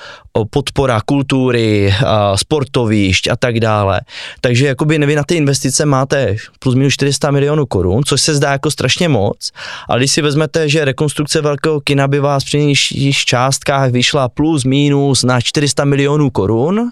podpora 0.50 1.00
kultury, 1.00 1.94
sportovišť 2.34 3.28
a 3.28 3.36
tak 3.36 3.60
dále. 3.60 4.00
Takže 4.40 4.66
jakoby 4.66 4.98
nevy 4.98 5.14
na 5.14 5.22
ty 5.24 5.34
investice 5.34 5.86
máte 5.86 6.36
plus 6.58 6.74
minus 6.74 6.92
400 6.92 7.30
milionů 7.30 7.66
korun, 7.66 8.02
což 8.06 8.20
se 8.20 8.34
zdá 8.34 8.52
jako 8.52 8.70
strašně 8.70 9.08
moc, 9.08 9.50
ale 9.88 9.98
když 9.98 10.12
si 10.12 10.22
vezmete, 10.22 10.68
že 10.68 10.84
rekonstrukce 10.84 11.40
velkého 11.40 11.80
kina 11.80 12.08
by 12.08 12.20
vás 12.20 12.44
při 12.44 12.64
nižších 12.64 13.24
částkách 13.24 13.90
vyšla 13.90 14.28
plus 14.28 14.64
minus 14.64 15.22
na 15.22 15.40
400 15.40 15.84
milionů 15.84 16.30
korun, 16.30 16.90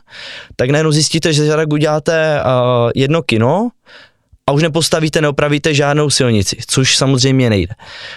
tak 0.57 0.71
najednou 0.71 0.93
zjistíte, 0.93 1.33
že 1.33 1.49
tak 1.49 1.73
uděláte 1.73 2.43
jedno 2.95 3.23
kino, 3.23 3.69
a 4.49 4.53
už 4.53 4.63
nepostavíte, 4.63 5.21
neopravíte 5.21 5.75
žádnou 5.75 6.11
silnici, 6.11 6.57
což 6.67 6.97
samozřejmě 6.97 7.51
nejde. 7.51 7.75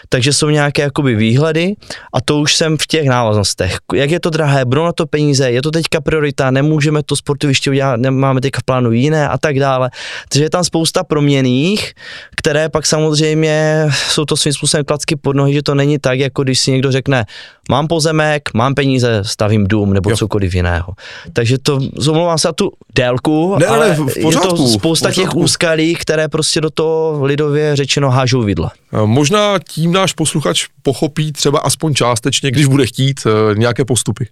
Takže 0.09 0.33
jsou 0.33 0.49
nějaké 0.49 0.81
jakoby 0.81 1.15
výhledy 1.15 1.75
a 2.13 2.21
to 2.21 2.39
už 2.39 2.55
jsem 2.55 2.77
v 2.77 2.87
těch 2.87 3.05
návaznostech. 3.05 3.77
Jak 3.93 4.11
je 4.11 4.19
to 4.19 4.29
drahé, 4.29 4.65
budou 4.65 4.85
na 4.85 4.91
to 4.91 5.05
peníze, 5.05 5.51
je 5.51 5.61
to 5.61 5.71
teďka 5.71 6.01
priorita, 6.01 6.51
nemůžeme 6.51 7.03
to 7.03 7.15
sportoviště 7.15 7.69
udělat, 7.69 7.99
nemáme 7.99 8.41
teďka 8.41 8.59
v 8.59 8.63
plánu 8.63 8.91
jiné 8.91 9.27
a 9.27 9.37
tak 9.37 9.59
dále. 9.59 9.89
Takže 10.29 10.43
je 10.43 10.49
tam 10.49 10.63
spousta 10.63 11.03
proměných, 11.03 11.93
které 12.35 12.69
pak 12.69 12.85
samozřejmě 12.85 13.87
jsou 14.09 14.25
to 14.25 14.37
svým 14.37 14.53
způsobem 14.53 14.85
klacky 14.85 15.15
pod 15.15 15.35
nohy, 15.35 15.53
že 15.53 15.63
to 15.63 15.75
není 15.75 15.99
tak, 15.99 16.19
jako 16.19 16.43
když 16.43 16.59
si 16.59 16.71
někdo 16.71 16.91
řekne, 16.91 17.25
mám 17.69 17.87
pozemek, 17.87 18.53
mám 18.53 18.73
peníze, 18.73 19.23
stavím 19.25 19.67
dům 19.67 19.93
nebo 19.93 20.09
jo. 20.09 20.17
cokoliv 20.17 20.55
jiného. 20.55 20.93
Takže 21.33 21.57
to, 21.57 21.79
zomlouvám 21.97 22.37
se 22.37 22.47
na 22.47 22.51
tu 22.51 22.71
délku, 22.95 23.55
ne, 23.59 23.65
ale 23.65 23.93
v 23.93 24.21
pořádku, 24.21 24.47
je 24.47 24.57
to 24.57 24.67
spousta 24.67 25.11
v 25.11 25.15
těch 25.15 25.35
úskalí, 25.35 25.95
které 25.95 26.20
prostě 26.29 26.61
do 26.61 26.69
toho 26.69 27.25
lidově 27.25 27.75
řečeno 27.75 28.09
hážou 28.09 28.41
vidla. 28.41 28.71
Možná 29.05 29.59
tím 29.69 29.91
náš 29.91 30.13
posluchač 30.13 30.65
pochopí 30.81 31.31
třeba 31.31 31.59
aspoň 31.59 31.93
částečně, 31.93 32.51
když 32.51 32.65
bude 32.65 32.85
chtít 32.85 33.19
eh, 33.25 33.55
nějaké 33.55 33.85
postupy 33.85 34.27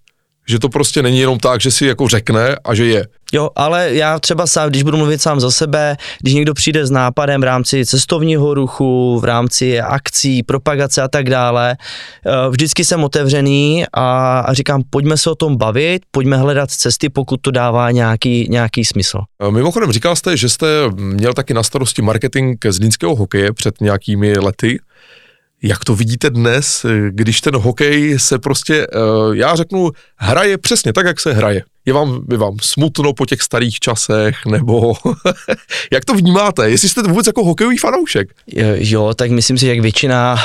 že 0.50 0.60
to 0.60 0.70
prostě 0.70 1.02
není 1.02 1.20
jenom 1.20 1.40
tak, 1.40 1.62
že 1.62 1.72
si 1.72 1.86
jako 1.86 2.08
řekne 2.08 2.56
a 2.66 2.76
že 2.76 2.86
je. 2.86 3.08
Jo, 3.34 3.50
ale 3.56 3.90
já 3.94 4.20
třeba 4.20 4.48
sám, 4.48 4.70
když 4.70 4.84
budu 4.84 4.98
mluvit 4.98 5.22
sám 5.22 5.40
za 5.40 5.52
sebe, 5.52 5.98
když 6.22 6.34
někdo 6.34 6.54
přijde 6.54 6.88
s 6.88 6.92
nápadem 6.92 7.42
v 7.42 7.44
rámci 7.44 7.86
cestovního 7.86 8.54
ruchu, 8.54 9.20
v 9.20 9.24
rámci 9.24 9.82
akcí, 9.82 10.44
propagace 10.44 11.02
a 11.02 11.08
tak 11.08 11.30
dále, 11.30 11.78
eh, 12.26 12.50
vždycky 12.50 12.86
jsem 12.86 13.04
otevřený 13.04 13.84
a, 13.94 14.40
a 14.40 14.54
říkám, 14.54 14.82
pojďme 14.90 15.18
se 15.18 15.30
o 15.30 15.36
tom 15.36 15.58
bavit, 15.58 16.02
pojďme 16.12 16.38
hledat 16.38 16.72
cesty, 16.72 17.10
pokud 17.10 17.42
to 17.42 17.52
dává 17.52 17.92
nějaký, 17.92 18.48
nějaký 18.50 18.86
smysl. 18.86 19.20
Eh, 19.48 19.52
mimochodem, 19.52 19.92
říkal 19.92 20.16
jste, 20.16 20.38
že 20.38 20.50
jste 20.50 20.68
měl 20.96 21.34
taky 21.34 21.54
na 21.54 21.64
starosti 21.64 22.02
marketing 22.02 22.58
z 22.70 22.80
línského 22.80 23.16
hokeje 23.16 23.54
před 23.54 23.82
nějakými 23.82 24.34
lety. 24.34 24.80
Jak 25.63 25.84
to 25.86 25.95
vidíte 25.95 26.30
dnes, 26.30 26.86
když 27.10 27.41
ten 27.41 27.56
hokej 27.56 28.19
se 28.19 28.39
prostě, 28.39 28.88
eh, 28.93 28.98
já 29.34 29.56
řeknu, 29.56 29.91
hraje 30.17 30.58
přesně 30.58 30.93
tak, 30.93 31.06
jak 31.06 31.19
se 31.19 31.34
hraje? 31.34 31.63
Je 31.89 31.93
vám, 31.93 32.21
je 32.32 32.38
vám 32.38 32.56
smutno 32.62 33.13
po 33.13 33.25
těch 33.25 33.41
starých 33.41 33.80
časech, 33.80 34.36
nebo 34.45 34.93
jak 35.93 36.06
to 36.06 36.13
vnímáte, 36.13 36.69
jestli 36.69 36.89
jste 36.89 37.02
vůbec 37.04 37.28
jako 37.28 37.43
hokejový 37.43 37.78
fanoušek? 37.78 38.30
Jo, 38.75 39.13
tak 39.15 39.32
myslím 39.32 39.58
si, 39.58 39.67
jak 39.67 39.80
většina 39.80 40.38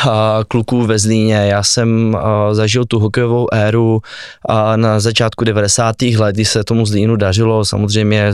kluků 0.48 0.86
ve 0.86 0.98
Zlíně, 0.98 1.34
já 1.34 1.62
jsem 1.62 2.16
zažil 2.52 2.84
tu 2.84 2.98
hokejovou 2.98 3.54
éru 3.54 4.00
na 4.76 5.00
začátku 5.00 5.44
90. 5.44 6.02
let, 6.02 6.34
kdy 6.34 6.44
se 6.44 6.64
tomu 6.64 6.86
Zlínu 6.86 7.16
dařilo, 7.16 7.64
samozřejmě 7.64 8.32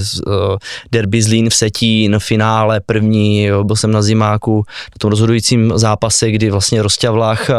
derby 0.93 1.23
Zlín 1.23 1.51
v 1.51 1.55
Setín, 1.55 2.17
finále 2.19 2.81
první, 2.81 3.45
jo, 3.45 3.65
byl 3.65 3.77
jsem 3.77 3.93
na 3.93 4.03
zimáku 4.03 4.65
na 4.67 4.99
tom 4.99 5.11
rozhodujícím 5.11 5.73
zápase, 5.75 6.31
kdy 6.31 6.51
vlastně 6.51 6.83
Rosťavlach 6.83 7.51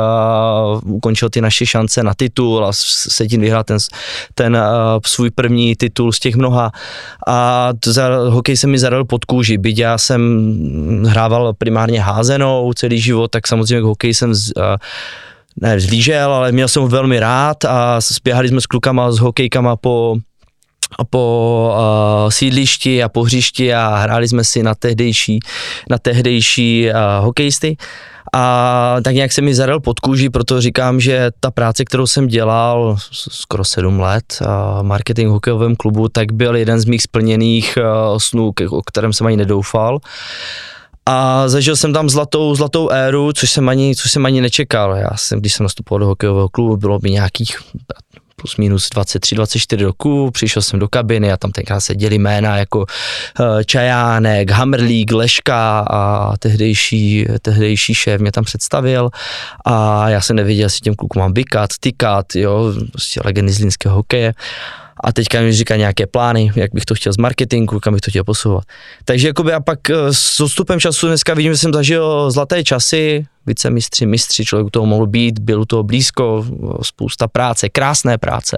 ukončil 0.83 1.29
ty 1.29 1.41
naše 1.41 1.65
šance 1.65 2.03
na 2.03 2.13
titul 2.13 2.65
a 2.65 2.69
Setín 2.73 3.41
vyhrál 3.41 3.63
ten, 3.63 3.77
ten 4.33 4.57
svůj 5.05 5.29
první 5.41 5.75
titul 5.75 6.11
z 6.11 6.19
těch 6.19 6.35
mnoha 6.35 6.71
a 7.27 7.69
za, 7.85 8.29
hokej 8.29 8.57
se 8.57 8.67
mi 8.67 8.79
zadal 8.79 9.05
pod 9.05 9.25
kůži, 9.25 9.57
byť 9.57 9.77
já 9.77 9.97
jsem 9.97 10.21
hrával 11.07 11.53
primárně 11.57 12.01
házenou 12.01 12.73
celý 12.73 13.01
život, 13.01 13.31
tak 13.31 13.47
samozřejmě 13.47 13.81
hokej 13.81 14.13
jsem 14.13 14.33
z, 14.33 14.53
ne 15.61 15.79
zlížel, 15.79 16.33
ale 16.33 16.51
měl 16.51 16.67
jsem 16.67 16.81
ho 16.81 16.87
velmi 16.87 17.19
rád 17.19 17.65
a 17.65 18.01
spěhali 18.01 18.47
jsme 18.47 18.61
s 18.61 18.65
klukama, 18.65 19.11
s 19.11 19.17
hokejkama 19.17 19.75
po 19.75 20.15
po 21.09 21.23
uh, 21.73 22.29
sídlišti 22.29 23.03
a 23.03 23.09
po 23.09 23.23
hřišti 23.23 23.73
a 23.73 23.95
hráli 23.95 24.27
jsme 24.27 24.43
si 24.43 24.63
na 24.63 24.75
tehdejší, 24.75 25.39
na 25.89 25.97
tehdejší 25.97 26.89
uh, 26.89 27.25
hokejisty. 27.25 27.77
A 28.35 28.95
tak 29.03 29.15
nějak 29.15 29.31
se 29.31 29.41
mi 29.41 29.55
zadal 29.55 29.79
pod 29.79 29.99
kůži, 29.99 30.29
proto 30.29 30.61
říkám, 30.61 30.99
že 30.99 31.31
ta 31.39 31.51
práce, 31.51 31.85
kterou 31.85 32.07
jsem 32.07 32.27
dělal 32.27 32.97
skoro 33.31 33.65
sedm 33.65 33.99
let, 33.99 34.39
marketing 34.81 35.29
hokejovém 35.29 35.75
klubu, 35.75 36.07
tak 36.09 36.31
byl 36.31 36.55
jeden 36.55 36.79
z 36.79 36.85
mých 36.85 37.01
splněných 37.01 37.77
snů, 38.17 38.53
o 38.69 38.81
kterém 38.81 39.13
jsem 39.13 39.27
ani 39.27 39.37
nedoufal. 39.37 39.99
A 41.05 41.47
zažil 41.47 41.75
jsem 41.75 41.93
tam 41.93 42.09
zlatou, 42.09 42.55
zlatou 42.55 42.89
éru, 42.89 43.33
což 43.33 43.51
jsem 43.51 43.69
ani, 43.69 43.95
což 43.95 44.11
jsem 44.11 44.25
ani 44.25 44.41
nečekal. 44.41 44.95
Já 44.95 45.09
jsem, 45.15 45.39
když 45.39 45.53
jsem 45.53 45.63
nastupoval 45.63 45.99
do 45.99 46.07
hokejového 46.07 46.49
klubu, 46.49 46.77
bylo 46.77 46.99
by 46.99 47.11
nějakých 47.11 47.57
plus 48.41 48.57
minus 48.57 48.89
23, 48.89 49.35
24 49.35 49.83
roku, 49.83 50.31
přišel 50.31 50.61
jsem 50.61 50.79
do 50.79 50.87
kabiny 50.87 51.31
a 51.31 51.37
tam 51.37 51.51
tenkrát 51.51 51.79
seděli 51.79 52.15
jména 52.15 52.57
jako 52.57 52.85
eh, 53.39 53.63
Čajánek, 53.63 54.51
Hammerlík, 54.51 55.11
Leška 55.11 55.79
a 55.89 56.33
tehdejší, 56.37 57.25
tehdejší 57.41 57.93
šéf 57.93 58.21
mě 58.21 58.31
tam 58.31 58.43
představil. 58.43 59.09
A 59.65 60.09
já 60.09 60.21
jsem 60.21 60.35
nevěděl, 60.35 60.65
jestli 60.65 60.79
těm 60.79 60.95
klukům 60.95 61.19
mám 61.19 61.33
vykat, 61.33 61.69
tykat, 61.79 62.35
jo, 62.35 62.73
prostě 62.91 63.21
legendy 63.25 63.53
z 63.53 63.75
hokeje 63.87 64.33
a 65.03 65.11
teďka 65.11 65.41
mi 65.41 65.53
říká 65.53 65.75
nějaké 65.75 66.07
plány, 66.07 66.51
jak 66.55 66.73
bych 66.73 66.85
to 66.85 66.95
chtěl 66.95 67.13
z 67.13 67.17
marketingu, 67.17 67.79
kam 67.79 67.93
bych 67.93 68.01
to 68.01 68.11
chtěl 68.11 68.23
posouvat. 68.23 68.63
Takže 69.05 69.27
jakoby 69.27 69.53
a 69.53 69.59
pak 69.59 69.89
eh, 69.89 69.95
s 70.11 70.39
odstupem 70.39 70.79
času 70.79 71.07
dneska 71.07 71.33
vidím, 71.33 71.53
že 71.53 71.57
jsem 71.57 71.73
zažil 71.73 72.31
zlaté 72.31 72.63
časy, 72.63 73.25
vicemistři, 73.45 74.05
mistři, 74.05 74.45
člověk 74.45 74.67
u 74.67 74.69
toho 74.69 74.85
mohl 74.85 75.07
být, 75.07 75.39
byl 75.39 75.61
u 75.61 75.65
toho 75.65 75.83
blízko, 75.83 76.45
spousta 76.81 77.27
práce, 77.27 77.69
krásné 77.69 78.17
práce. 78.17 78.57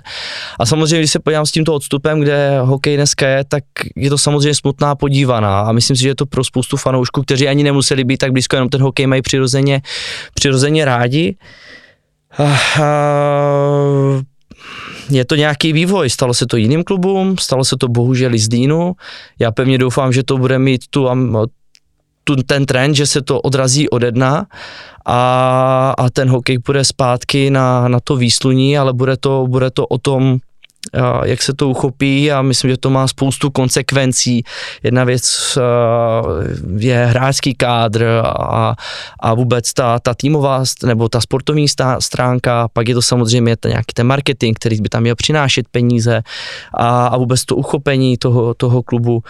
A 0.60 0.66
samozřejmě, 0.66 1.00
když 1.00 1.12
se 1.12 1.20
podívám 1.20 1.46
s 1.46 1.52
tímto 1.52 1.74
odstupem, 1.74 2.20
kde 2.20 2.60
hokej 2.62 2.96
dneska 2.96 3.28
je, 3.28 3.44
tak 3.44 3.64
je 3.96 4.10
to 4.10 4.18
samozřejmě 4.18 4.56
smutná 4.56 4.96
podívaná 4.96 5.62
a 5.62 5.72
myslím 5.72 5.96
si, 5.96 6.04
že 6.04 6.10
je 6.10 6.16
to 6.16 6.26
pro 6.26 6.44
spoustu 6.44 6.78
fanoušků, 6.78 7.22
kteří 7.22 7.48
ani 7.48 7.64
nemuseli 7.64 8.04
být 8.04 8.18
tak 8.18 8.32
blízko, 8.32 8.56
jenom 8.56 8.70
ten 8.70 8.82
hokej 8.82 9.08
mají 9.08 9.22
přirozeně, 9.22 9.82
přirozeně 10.34 10.86
rádi. 10.86 11.36
A, 12.38 12.58
je 15.10 15.26
to 15.26 15.36
nějaký 15.36 15.74
vývoj, 15.74 16.10
stalo 16.10 16.34
se 16.34 16.46
to 16.46 16.58
jiným 16.58 16.84
klubům, 16.84 17.38
stalo 17.38 17.64
se 17.64 17.78
to 17.78 17.88
bohužel 17.88 18.34
i 18.34 18.40
z 18.40 18.48
Dýnu. 18.48 18.94
Já 19.40 19.52
pevně 19.52 19.78
doufám, 19.78 20.14
že 20.14 20.24
to 20.24 20.38
bude 20.38 20.60
mít 20.60 20.82
tu, 20.90 21.08
tu, 22.24 22.36
ten 22.36 22.66
trend, 22.66 22.96
že 22.96 23.06
se 23.06 23.22
to 23.22 23.42
odrazí 23.42 23.90
ode 23.90 24.12
dna 24.12 24.46
a, 25.06 25.94
a 25.98 26.10
ten 26.10 26.30
hokej 26.30 26.60
půjde 26.60 26.86
zpátky 26.86 27.50
na, 27.50 27.88
na 27.88 28.00
to 28.00 28.16
výsluní, 28.16 28.78
ale 28.78 28.94
bude 28.94 29.18
to, 29.18 29.48
bude 29.48 29.72
to 29.72 29.88
o 29.88 29.98
tom, 29.98 30.38
jak 31.24 31.42
se 31.42 31.54
to 31.54 31.70
uchopí 31.70 32.32
a 32.32 32.42
myslím, 32.42 32.72
že 32.72 32.78
to 32.78 32.90
má 32.90 33.08
spoustu 33.08 33.50
konsekvencí. 33.50 34.44
Jedna 34.84 35.04
věc 35.04 35.58
je 36.78 37.06
hráčský 37.06 37.54
kádr 37.54 38.06
a, 38.26 38.76
a 39.20 39.34
vůbec 39.34 39.74
ta, 39.74 40.00
ta 40.00 40.14
týmová 40.14 40.64
nebo 40.86 41.10
ta 41.10 41.22
sportovní 41.22 41.66
stránka, 42.00 42.68
pak 42.74 42.88
je 42.88 42.96
to 42.96 43.02
samozřejmě 43.02 43.58
ten 43.58 43.70
nějaký 43.70 43.94
ten 43.94 44.08
marketing, 44.08 44.56
který 44.56 44.82
by 44.82 44.90
tam 44.90 45.02
měl 45.02 45.16
přinášet 45.16 45.68
peníze 45.72 46.22
a, 46.74 47.08
a 47.08 47.18
vůbec 47.18 47.46
to 47.46 47.56
uchopení 47.56 48.18
toho, 48.18 48.54
toho 48.54 48.84
klubu. 48.84 49.24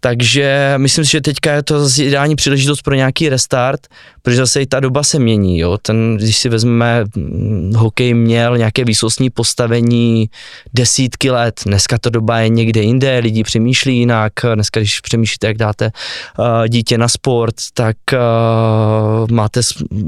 Takže 0.00 0.74
myslím 0.76 1.04
si, 1.04 1.10
že 1.10 1.20
teďka 1.20 1.52
je 1.52 1.62
to 1.62 1.80
zase 1.80 2.04
ideální 2.04 2.36
příležitost 2.36 2.82
pro 2.82 2.94
nějaký 2.94 3.28
restart, 3.28 3.80
protože 4.22 4.36
zase 4.36 4.62
i 4.62 4.66
ta 4.66 4.80
doba 4.80 5.02
se 5.02 5.18
mění. 5.18 5.58
Jo. 5.58 5.78
Ten, 5.82 6.16
když 6.16 6.36
si 6.36 6.48
vezmeme, 6.48 7.04
hm, 7.16 7.72
hokej 7.76 8.14
měl 8.14 8.58
nějaké 8.58 8.84
výsostní 8.84 9.30
postavení 9.30 10.30
desítky 10.98 11.30
let, 11.30 11.60
dneska 11.66 11.98
ta 11.98 12.10
doba 12.10 12.38
je 12.38 12.48
někde 12.48 12.80
jinde, 12.80 13.18
lidi 13.18 13.42
přemýšlí 13.42 13.98
jinak, 13.98 14.32
dneska 14.54 14.80
když 14.80 15.00
přemýšlíte, 15.00 15.46
jak 15.46 15.56
dáte 15.56 15.90
uh, 16.38 16.68
dítě 16.68 16.98
na 16.98 17.08
sport, 17.08 17.54
tak 17.74 17.96
uh, 18.12 19.30
máte 19.30 19.60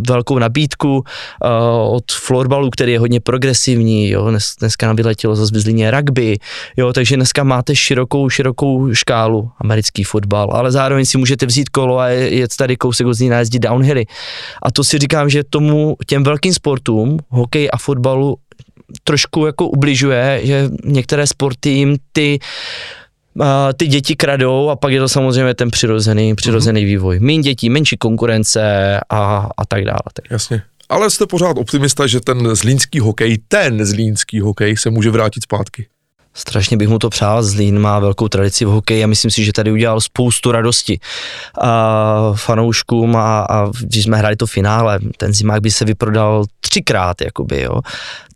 velkou 0.09 0.39
nabídku 0.39 0.97
uh, 0.97 1.95
od 1.95 2.13
florbalu, 2.13 2.71
který 2.71 2.93
je 2.93 2.99
hodně 2.99 3.21
progresivní, 3.21 4.11
jo. 4.11 4.31
Dnes, 4.31 4.55
dneska 4.61 4.87
nám 4.87 4.97
vyletělo 4.97 5.37
zase 5.37 5.53
v 5.53 5.91
rugby, 5.91 6.39
jo, 6.77 6.93
takže 6.93 7.17
dneska 7.17 7.45
máte 7.45 7.77
širokou, 7.77 8.29
širokou 8.29 8.95
škálu 8.95 9.51
americký 9.61 10.05
fotbal, 10.05 10.51
ale 10.53 10.73
zároveň 10.73 11.05
si 11.05 11.19
můžete 11.19 11.47
vzít 11.47 11.69
kolo 11.69 11.99
a 11.99 12.09
jet 12.09 12.57
tady 12.57 12.77
kousek 12.77 13.07
od 13.07 13.15
Zlína 13.15 13.39
jezdit 13.39 13.59
downhilly. 13.59 14.07
A 14.63 14.71
to 14.71 14.85
si 14.85 14.99
říkám, 14.99 15.31
že 15.31 15.45
tomu 15.45 15.97
těm 16.07 16.25
velkým 16.25 16.55
sportům, 16.55 17.19
hokej 17.29 17.69
a 17.73 17.79
fotbalu, 17.79 18.37
trošku 19.05 19.47
jako 19.47 19.69
ubližuje, 19.69 20.41
že 20.43 20.69
některé 20.85 21.27
sporty 21.27 21.71
jim 21.71 21.97
ty 22.13 22.39
uh, 23.35 23.47
ty 23.77 23.87
děti 23.87 24.17
kradou 24.17 24.69
a 24.69 24.77
pak 24.77 24.93
je 24.93 25.01
to 25.01 25.09
samozřejmě 25.09 25.55
ten 25.55 25.71
přirozený, 25.71 26.35
přirozený 26.35 26.81
mm-hmm. 26.81 26.87
vývoj. 26.87 27.21
Méně 27.21 27.43
dětí, 27.43 27.71
menší 27.71 27.97
konkurence 27.97 28.61
a, 29.11 29.49
a 29.57 29.67
tak 29.69 29.85
dále. 29.85 30.01
Jasně. 30.31 30.63
Ale 30.89 31.11
jste 31.11 31.27
pořád 31.27 31.59
optimista, 31.59 32.07
že 32.07 32.21
ten 32.21 32.57
zlínský 32.57 32.99
hokej, 32.99 33.39
ten 33.49 33.85
zlínský 33.85 34.41
hokej 34.41 34.77
se 34.77 34.91
může 34.91 35.11
vrátit 35.11 35.43
zpátky? 35.43 35.87
Strašně 36.35 36.77
bych 36.77 36.89
mu 36.89 36.99
to 36.99 37.11
přál, 37.11 37.43
Zlín 37.43 37.79
má 37.79 37.99
velkou 37.99 38.29
tradici 38.29 38.65
v 38.65 38.69
hokeji 38.69 39.05
a 39.05 39.07
myslím 39.07 39.31
si, 39.31 39.45
že 39.45 39.53
tady 39.53 39.73
udělal 39.73 40.01
spoustu 40.01 40.53
radosti 40.53 41.01
a 41.61 42.33
fanouškům 42.37 43.17
a, 43.17 43.41
a 43.51 43.71
když 43.81 44.05
jsme 44.05 44.17
hráli 44.17 44.37
to 44.37 44.47
finále, 44.47 44.99
ten 45.17 45.35
zimák 45.35 45.61
by 45.61 45.71
se 45.71 45.85
vyprodal 45.85 46.45
třikrát, 46.61 47.21
jakoby, 47.21 47.61
jo. 47.61 47.81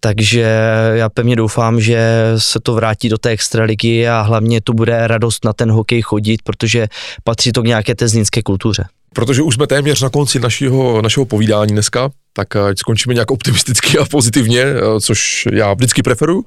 Takže 0.01 0.59
já 0.93 1.09
pevně 1.09 1.37
doufám, 1.37 1.81
že 1.81 2.33
se 2.39 2.61
to 2.61 2.75
vrátí 2.75 3.09
do 3.09 3.19
té 3.19 3.31
extraligy 3.31 4.09
a 4.09 4.21
hlavně 4.21 4.61
to 4.61 4.73
bude 4.73 5.07
radost 5.07 5.45
na 5.45 5.53
ten 5.53 5.71
hokej 5.71 6.03
chodit, 6.03 6.43
protože 6.45 6.87
patří 7.25 7.53
to 7.53 7.63
k 7.63 7.67
nějaké 7.67 7.95
té 7.95 8.09
zlínské 8.09 8.43
kultuře. 8.43 8.85
Protože 9.15 9.43
už 9.43 9.55
jsme 9.55 9.67
téměř 9.67 10.03
na 10.03 10.11
konci 10.11 10.41
našeho, 10.41 11.03
našeho 11.03 11.27
povídání 11.27 11.73
dneska, 11.73 12.11
tak 12.33 12.57
ať 12.57 12.79
skončíme 12.79 13.15
nějak 13.15 13.31
optimisticky 13.31 13.99
a 13.99 14.05
pozitivně, 14.05 14.65
což 15.01 15.49
já 15.53 15.75
vždycky 15.75 16.03
preferuju. 16.03 16.45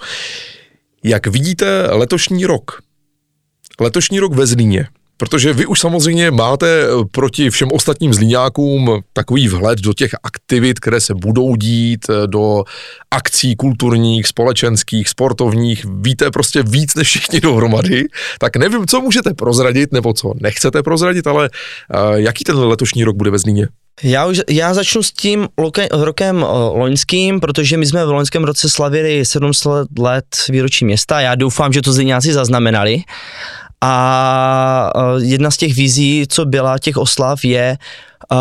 Jak 1.04 1.28
vidíte 1.28 1.88
letošní 1.92 2.46
rok? 2.46 2.82
Letošní 3.80 4.20
rok 4.20 4.34
ve 4.34 4.48
Zlíně. 4.48 4.88
Protože 5.18 5.54
vy 5.54 5.66
už 5.66 5.80
samozřejmě 5.80 6.32
máte 6.32 6.84
eh, 6.84 6.88
proti 7.12 7.50
všem 7.50 7.70
ostatním 7.72 8.14
zlíňákům 8.14 9.02
takový 9.14 9.48
vhled 9.48 9.80
do 9.80 9.94
těch 9.94 10.12
aktivit, 10.24 10.80
které 10.80 11.02
se 11.02 11.14
budou 11.16 11.56
dít, 11.56 12.06
eh, 12.10 12.28
do 12.28 12.64
akcí 13.12 13.56
kulturních, 13.56 14.28
společenských, 14.28 15.10
sportovních. 15.10 15.86
Víte 16.02 16.32
prostě 16.32 16.64
víc 16.64 16.96
než 16.96 17.08
všichni 17.08 17.40
dohromady. 17.42 18.06
Tak 18.40 18.56
nevím, 18.56 18.88
co 18.88 19.02
můžete 19.02 19.34
prozradit, 19.34 19.92
nebo 19.92 20.14
co 20.14 20.34
nechcete 20.42 20.84
prozradit, 20.84 21.28
ale 21.28 21.50
uh, 21.50 22.16
jaký 22.16 22.44
ten 22.44 22.58
letošní 22.58 23.04
rok 23.04 23.16
bude 23.16 23.32
ve 23.32 23.40
Zlíně? 23.40 23.68
Já, 24.04 24.26
už, 24.26 24.42
já 24.50 24.74
začnu 24.74 25.04
s 25.04 25.12
tím 25.12 25.48
loke, 25.58 25.88
rokem 25.92 26.44
o, 26.44 26.78
loňským, 26.78 27.40
protože 27.40 27.78
my 27.78 27.86
jsme 27.86 28.06
v 28.06 28.12
loňském 28.12 28.44
roce 28.44 28.70
slavili 28.70 29.26
700 29.26 29.70
let 30.00 30.26
výročí 30.50 30.86
města. 30.86 31.20
Já 31.20 31.36
doufám, 31.36 31.74
že 31.74 31.82
to 31.82 31.94
Zlíňáci 31.94 32.34
zaznamenali. 32.34 33.02
A 33.82 34.92
jedna 35.22 35.52
z 35.52 35.58
těch 35.58 35.76
vizí, 35.76 36.26
co 36.30 36.46
byla 36.46 36.80
těch 36.80 36.98
oslav, 36.98 37.46
je 37.46 37.78
uh, 38.32 38.38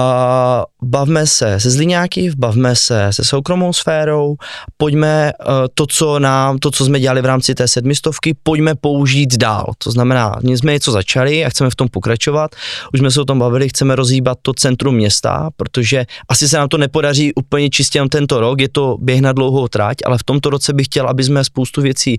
bavme 0.83 1.27
se 1.27 1.61
se 1.61 1.71
Zlíňáky, 1.71 2.31
bavme 2.37 2.77
se 2.77 3.09
se 3.11 3.25
soukromou 3.25 3.73
sférou, 3.73 4.37
pojďme 4.77 5.33
uh, 5.33 5.55
to, 5.75 5.87
co 5.87 6.19
nám, 6.19 6.59
to, 6.59 6.71
co 6.71 6.85
jsme 6.85 7.01
dělali 7.01 7.23
v 7.23 7.25
rámci 7.25 7.55
té 7.55 7.69
sedmistovky, 7.69 8.35
pojďme 8.43 8.75
použít 8.75 9.37
dál. 9.37 9.73
To 9.79 9.91
znamená, 9.91 10.37
my 10.43 10.57
jsme 10.57 10.73
něco 10.73 10.93
začali 10.93 11.45
a 11.45 11.49
chceme 11.49 11.71
v 11.71 11.75
tom 11.75 11.89
pokračovat. 11.89 12.51
Už 12.95 13.01
jsme 13.01 13.11
se 13.11 13.21
o 13.21 13.25
tom 13.25 13.39
bavili, 13.39 13.69
chceme 13.69 13.97
rozhýbat 13.97 14.39
to 14.43 14.55
centrum 14.55 14.95
města, 14.95 15.51
protože 15.57 16.07
asi 16.29 16.49
se 16.49 16.59
nám 16.59 16.69
to 16.69 16.79
nepodaří 16.79 17.35
úplně 17.35 17.71
čistě 17.71 17.99
jen 17.99 18.09
tento 18.09 18.41
rok, 18.41 18.61
je 18.61 18.69
to 18.69 18.97
běh 19.01 19.21
na 19.21 19.33
dlouhou 19.33 19.69
trať, 19.69 19.97
ale 20.07 20.19
v 20.19 20.25
tomto 20.25 20.51
roce 20.51 20.73
bych 20.73 20.87
chtěl, 20.87 21.09
aby 21.09 21.25
jsme 21.25 21.45
spoustu 21.45 21.83
věcí 21.83 22.19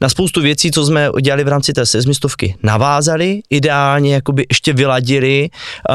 na 0.00 0.08
spoustu 0.08 0.40
věcí, 0.40 0.70
co 0.70 0.84
jsme 0.84 1.10
dělali 1.22 1.44
v 1.44 1.48
rámci 1.48 1.72
té 1.72 1.86
sezmistovky, 1.86 2.54
navázali, 2.62 3.40
ideálně 3.50 4.14
jakoby 4.14 4.46
ještě 4.50 4.72
vyladili 4.72 5.48
uh, 5.50 5.94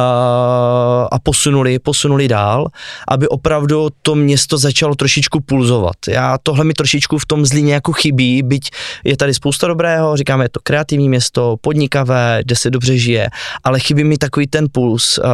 a 1.12 1.20
posunuli, 1.24 1.80
posunuli 1.80 2.28
dál, 2.28 2.68
aby 3.08 3.28
opravdu 3.28 3.88
to 4.02 4.16
město 4.16 4.58
začalo 4.58 4.96
trošičku 4.96 5.40
pulzovat. 5.40 5.96
Já 6.08 6.38
tohle 6.44 6.66
mi 6.66 6.74
trošičku 6.74 7.18
v 7.18 7.26
tom 7.26 7.46
Zlíně 7.46 7.74
jako 7.74 7.94
chybí, 7.94 8.44
byť 8.44 8.70
je 9.04 9.18
tady 9.18 9.34
spousta 9.34 9.68
dobrého, 9.68 10.18
říkáme, 10.18 10.46
je 10.46 10.50
to 10.50 10.60
kreativní 10.64 11.10
město, 11.10 11.56
podnikavé, 11.62 12.40
kde 12.46 12.56
se 12.56 12.70
dobře 12.70 12.98
žije, 12.98 13.28
ale 13.64 13.80
chybí 13.80 14.04
mi 14.04 14.18
takový 14.18 14.48
ten 14.48 14.68
puls. 14.72 15.18
Uh, 15.18 15.26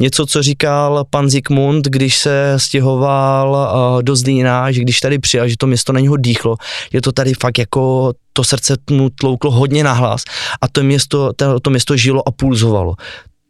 něco, 0.00 0.26
co 0.26 0.42
říkal 0.42 1.04
pan 1.10 1.30
Zikmund, 1.30 1.86
když 1.86 2.18
se 2.18 2.54
stěhoval 2.56 3.50
uh, 3.50 4.02
do 4.02 4.16
Zlína, 4.16 4.72
že 4.72 4.80
když 4.80 5.00
tady 5.00 5.18
přijel, 5.18 5.48
že 5.48 5.56
to 5.58 5.66
město 5.66 5.92
na 5.92 6.00
něho 6.00 6.16
dýchlo, 6.16 6.56
je 6.92 7.02
to 7.02 7.12
tady 7.12 7.34
fakt 7.34 7.58
jako 7.58 8.07
to 8.38 8.44
srdce 8.44 8.76
mu 8.90 9.10
tlouklo 9.10 9.50
hodně 9.50 9.84
nahlas 9.84 10.22
a 10.60 10.68
to 10.68 10.82
město, 10.82 11.32
to, 11.36 11.60
to 11.60 11.70
město 11.70 11.96
žilo 11.96 12.28
a 12.28 12.30
pulzovalo. 12.30 12.94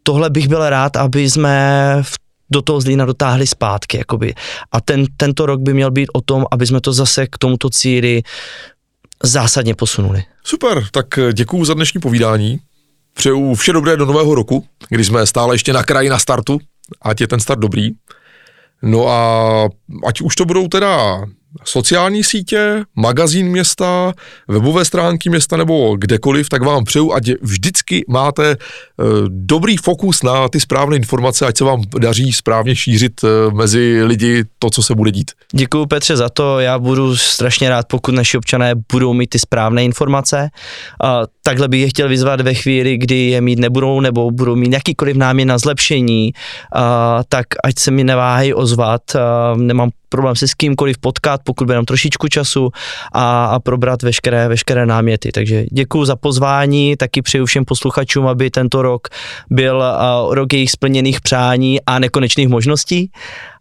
Tohle 0.03 0.31
bych 0.31 0.49
byl 0.49 0.71
rád, 0.71 0.97
aby 0.97 1.31
jsme 1.31 1.53
v 2.03 2.17
do 2.51 2.63
toho 2.63 2.81
Zlína 2.81 3.05
dotáhli 3.05 3.47
zpátky. 3.47 3.99
Jakoby. 3.99 4.35
A 4.73 4.81
ten, 4.81 5.05
tento 5.17 5.47
rok 5.47 5.61
by 5.61 5.75
měl 5.75 5.91
být 5.91 6.09
o 6.13 6.21
tom, 6.21 6.45
aby 6.51 6.67
jsme 6.67 6.81
to 6.81 6.93
zase 6.93 7.27
k 7.27 7.39
tomuto 7.39 7.71
cíli 7.71 8.23
zásadně 9.23 9.75
posunuli. 9.75 10.25
Super, 10.45 10.85
tak 10.91 11.07
děkuju 11.33 11.65
za 11.65 11.75
dnešní 11.75 12.01
povídání. 12.01 12.59
Přeju 13.13 13.55
vše 13.55 13.73
dobré 13.73 13.97
do 13.97 14.07
nového 14.07 14.35
roku, 14.35 14.65
kdy 14.89 15.05
jsme 15.05 15.27
stále 15.27 15.55
ještě 15.55 15.73
na 15.73 15.83
kraji 15.83 16.09
na 16.09 16.19
startu, 16.19 16.59
ať 17.03 17.21
je 17.21 17.29
ten 17.29 17.41
start 17.41 17.61
dobrý. 17.61 17.91
No 18.83 19.09
a 19.09 19.21
ať 20.07 20.21
už 20.21 20.37
to 20.37 20.45
budou 20.45 20.69
teda 20.69 21.21
sociální 21.65 22.25
sítě, 22.25 22.85
magazín 22.95 23.49
města, 23.49 24.13
webové 24.49 24.85
stránky 24.85 25.31
města 25.31 25.57
nebo 25.57 25.97
kdekoliv, 25.97 26.49
tak 26.49 26.63
vám 26.63 26.85
přeju, 26.85 27.13
ať 27.13 27.31
vždycky 27.43 28.05
máte 28.09 28.57
uh, 28.57 29.07
dobrý 29.29 29.77
fokus 29.77 30.23
na 30.23 30.49
ty 30.49 30.61
správné 30.61 30.97
informace, 30.97 31.47
ať 31.47 31.59
se 31.59 31.65
vám 31.65 31.83
daří 31.99 32.33
správně 32.33 32.77
šířit 32.77 33.25
uh, 33.25 33.55
mezi 33.55 34.03
lidi 34.05 34.45
to, 34.59 34.71
co 34.71 34.83
se 34.83 34.95
bude 34.95 35.11
dít. 35.11 35.31
Děkuji 35.53 35.87
Petře 35.87 36.17
za 36.17 36.29
to, 36.29 36.61
já 36.61 36.79
budu 36.79 37.17
strašně 37.17 37.69
rád, 37.69 37.87
pokud 37.89 38.15
naši 38.15 38.39
občané 38.39 38.75
budou 38.93 39.13
mít 39.13 39.31
ty 39.31 39.39
správné 39.39 39.85
informace. 39.85 40.51
Uh, 41.05 41.11
takhle 41.43 41.69
bych 41.69 41.81
je 41.81 41.89
chtěl 41.89 42.09
vyzvat 42.09 42.41
ve 42.41 42.55
chvíli, 42.55 42.99
kdy 42.99 43.17
je 43.31 43.41
mít 43.41 43.59
nebudou 43.59 44.01
nebo 44.01 44.31
budou 44.31 44.57
mít 44.57 44.73
jakýkoliv 44.73 45.17
námět 45.17 45.49
na 45.49 45.59
zlepšení, 45.59 46.33
uh, 46.77 46.83
tak 47.29 47.47
ať 47.65 47.79
se 47.79 47.91
mi 47.91 48.05
neváhají 48.05 48.55
ozvat, 48.55 49.03
uh, 49.15 49.61
nemám 49.61 49.91
problém 50.09 50.37
se 50.37 50.49
s 50.49 50.55
kýmkoliv 50.55 50.99
potkat, 50.99 51.41
pokud 51.49 51.65
bude 51.65 51.83
trošičku 51.83 52.29
času 52.29 52.71
a, 53.13 53.45
a 53.45 53.61
probrat 53.61 54.03
veškeré, 54.03 54.49
veškeré 54.49 54.87
náměty. 54.87 55.33
Takže 55.33 55.65
děkuji 55.73 56.05
za 56.05 56.17
pozvání, 56.17 56.97
taky 56.97 57.23
přeju 57.23 57.47
všem 57.47 57.65
posluchačům, 57.65 58.27
aby 58.27 58.51
tento 58.51 58.83
rok 58.83 59.09
byl 59.51 59.77
uh, 59.77 60.35
rok 60.35 60.53
jejich 60.53 60.71
splněných 60.71 61.21
přání 61.21 61.81
a 61.87 61.99
nekonečných 61.99 62.49
možností 62.49 63.11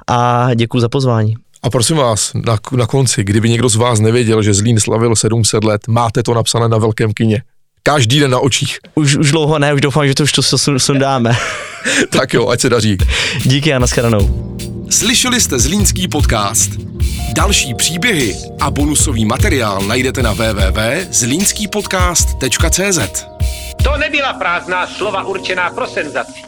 a 0.07 0.49
děkuji 0.55 0.79
za 0.79 0.89
pozvání. 0.89 1.35
A 1.63 1.69
prosím 1.69 1.97
vás, 1.97 2.31
na, 2.33 2.57
na 2.75 2.87
konci, 2.87 3.23
kdyby 3.23 3.49
někdo 3.49 3.69
z 3.69 3.75
vás 3.75 3.99
nevěděl, 3.99 4.43
že 4.43 4.53
Zlín 4.53 4.79
slavil 4.79 5.15
700 5.15 5.63
let, 5.63 5.87
máte 5.87 6.23
to 6.23 6.33
napsané 6.33 6.67
na 6.67 6.77
velkém 6.77 7.13
kině. 7.13 7.41
Každý 7.83 8.19
den 8.19 8.31
na 8.31 8.39
očích. 8.39 8.79
Už, 8.95 9.15
už 9.15 9.31
dlouho 9.31 9.59
ne, 9.59 9.73
už 9.73 9.81
doufám, 9.81 10.07
že 10.07 10.15
to 10.15 10.23
už 10.23 10.31
to 10.31 10.41
sundáme. 10.77 11.31
tak 12.09 12.33
jo, 12.33 12.47
ať 12.47 12.59
se 12.59 12.69
daří. 12.69 12.97
Díky 13.45 13.73
a 13.73 13.79
nashledanou. 13.79 14.57
Slyšeli 14.89 15.41
jste 15.41 15.59
Zlínský 15.59 16.07
podcast. 16.07 16.71
Další 17.33 17.73
příběhy 17.73 18.35
a 18.61 18.71
bonusový 18.71 19.25
materiál 19.25 19.81
najdete 19.81 20.23
na 20.23 20.33
www.zlínskýpodcast.cz 20.33 23.25
To 23.83 23.97
nebyla 23.97 24.33
prázdná 24.33 24.87
slova 24.87 25.23
určená 25.23 25.69
pro 25.69 25.87
senzaci. 25.87 26.41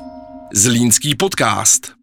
Zlínský 0.54 1.15
podcast. 1.15 1.98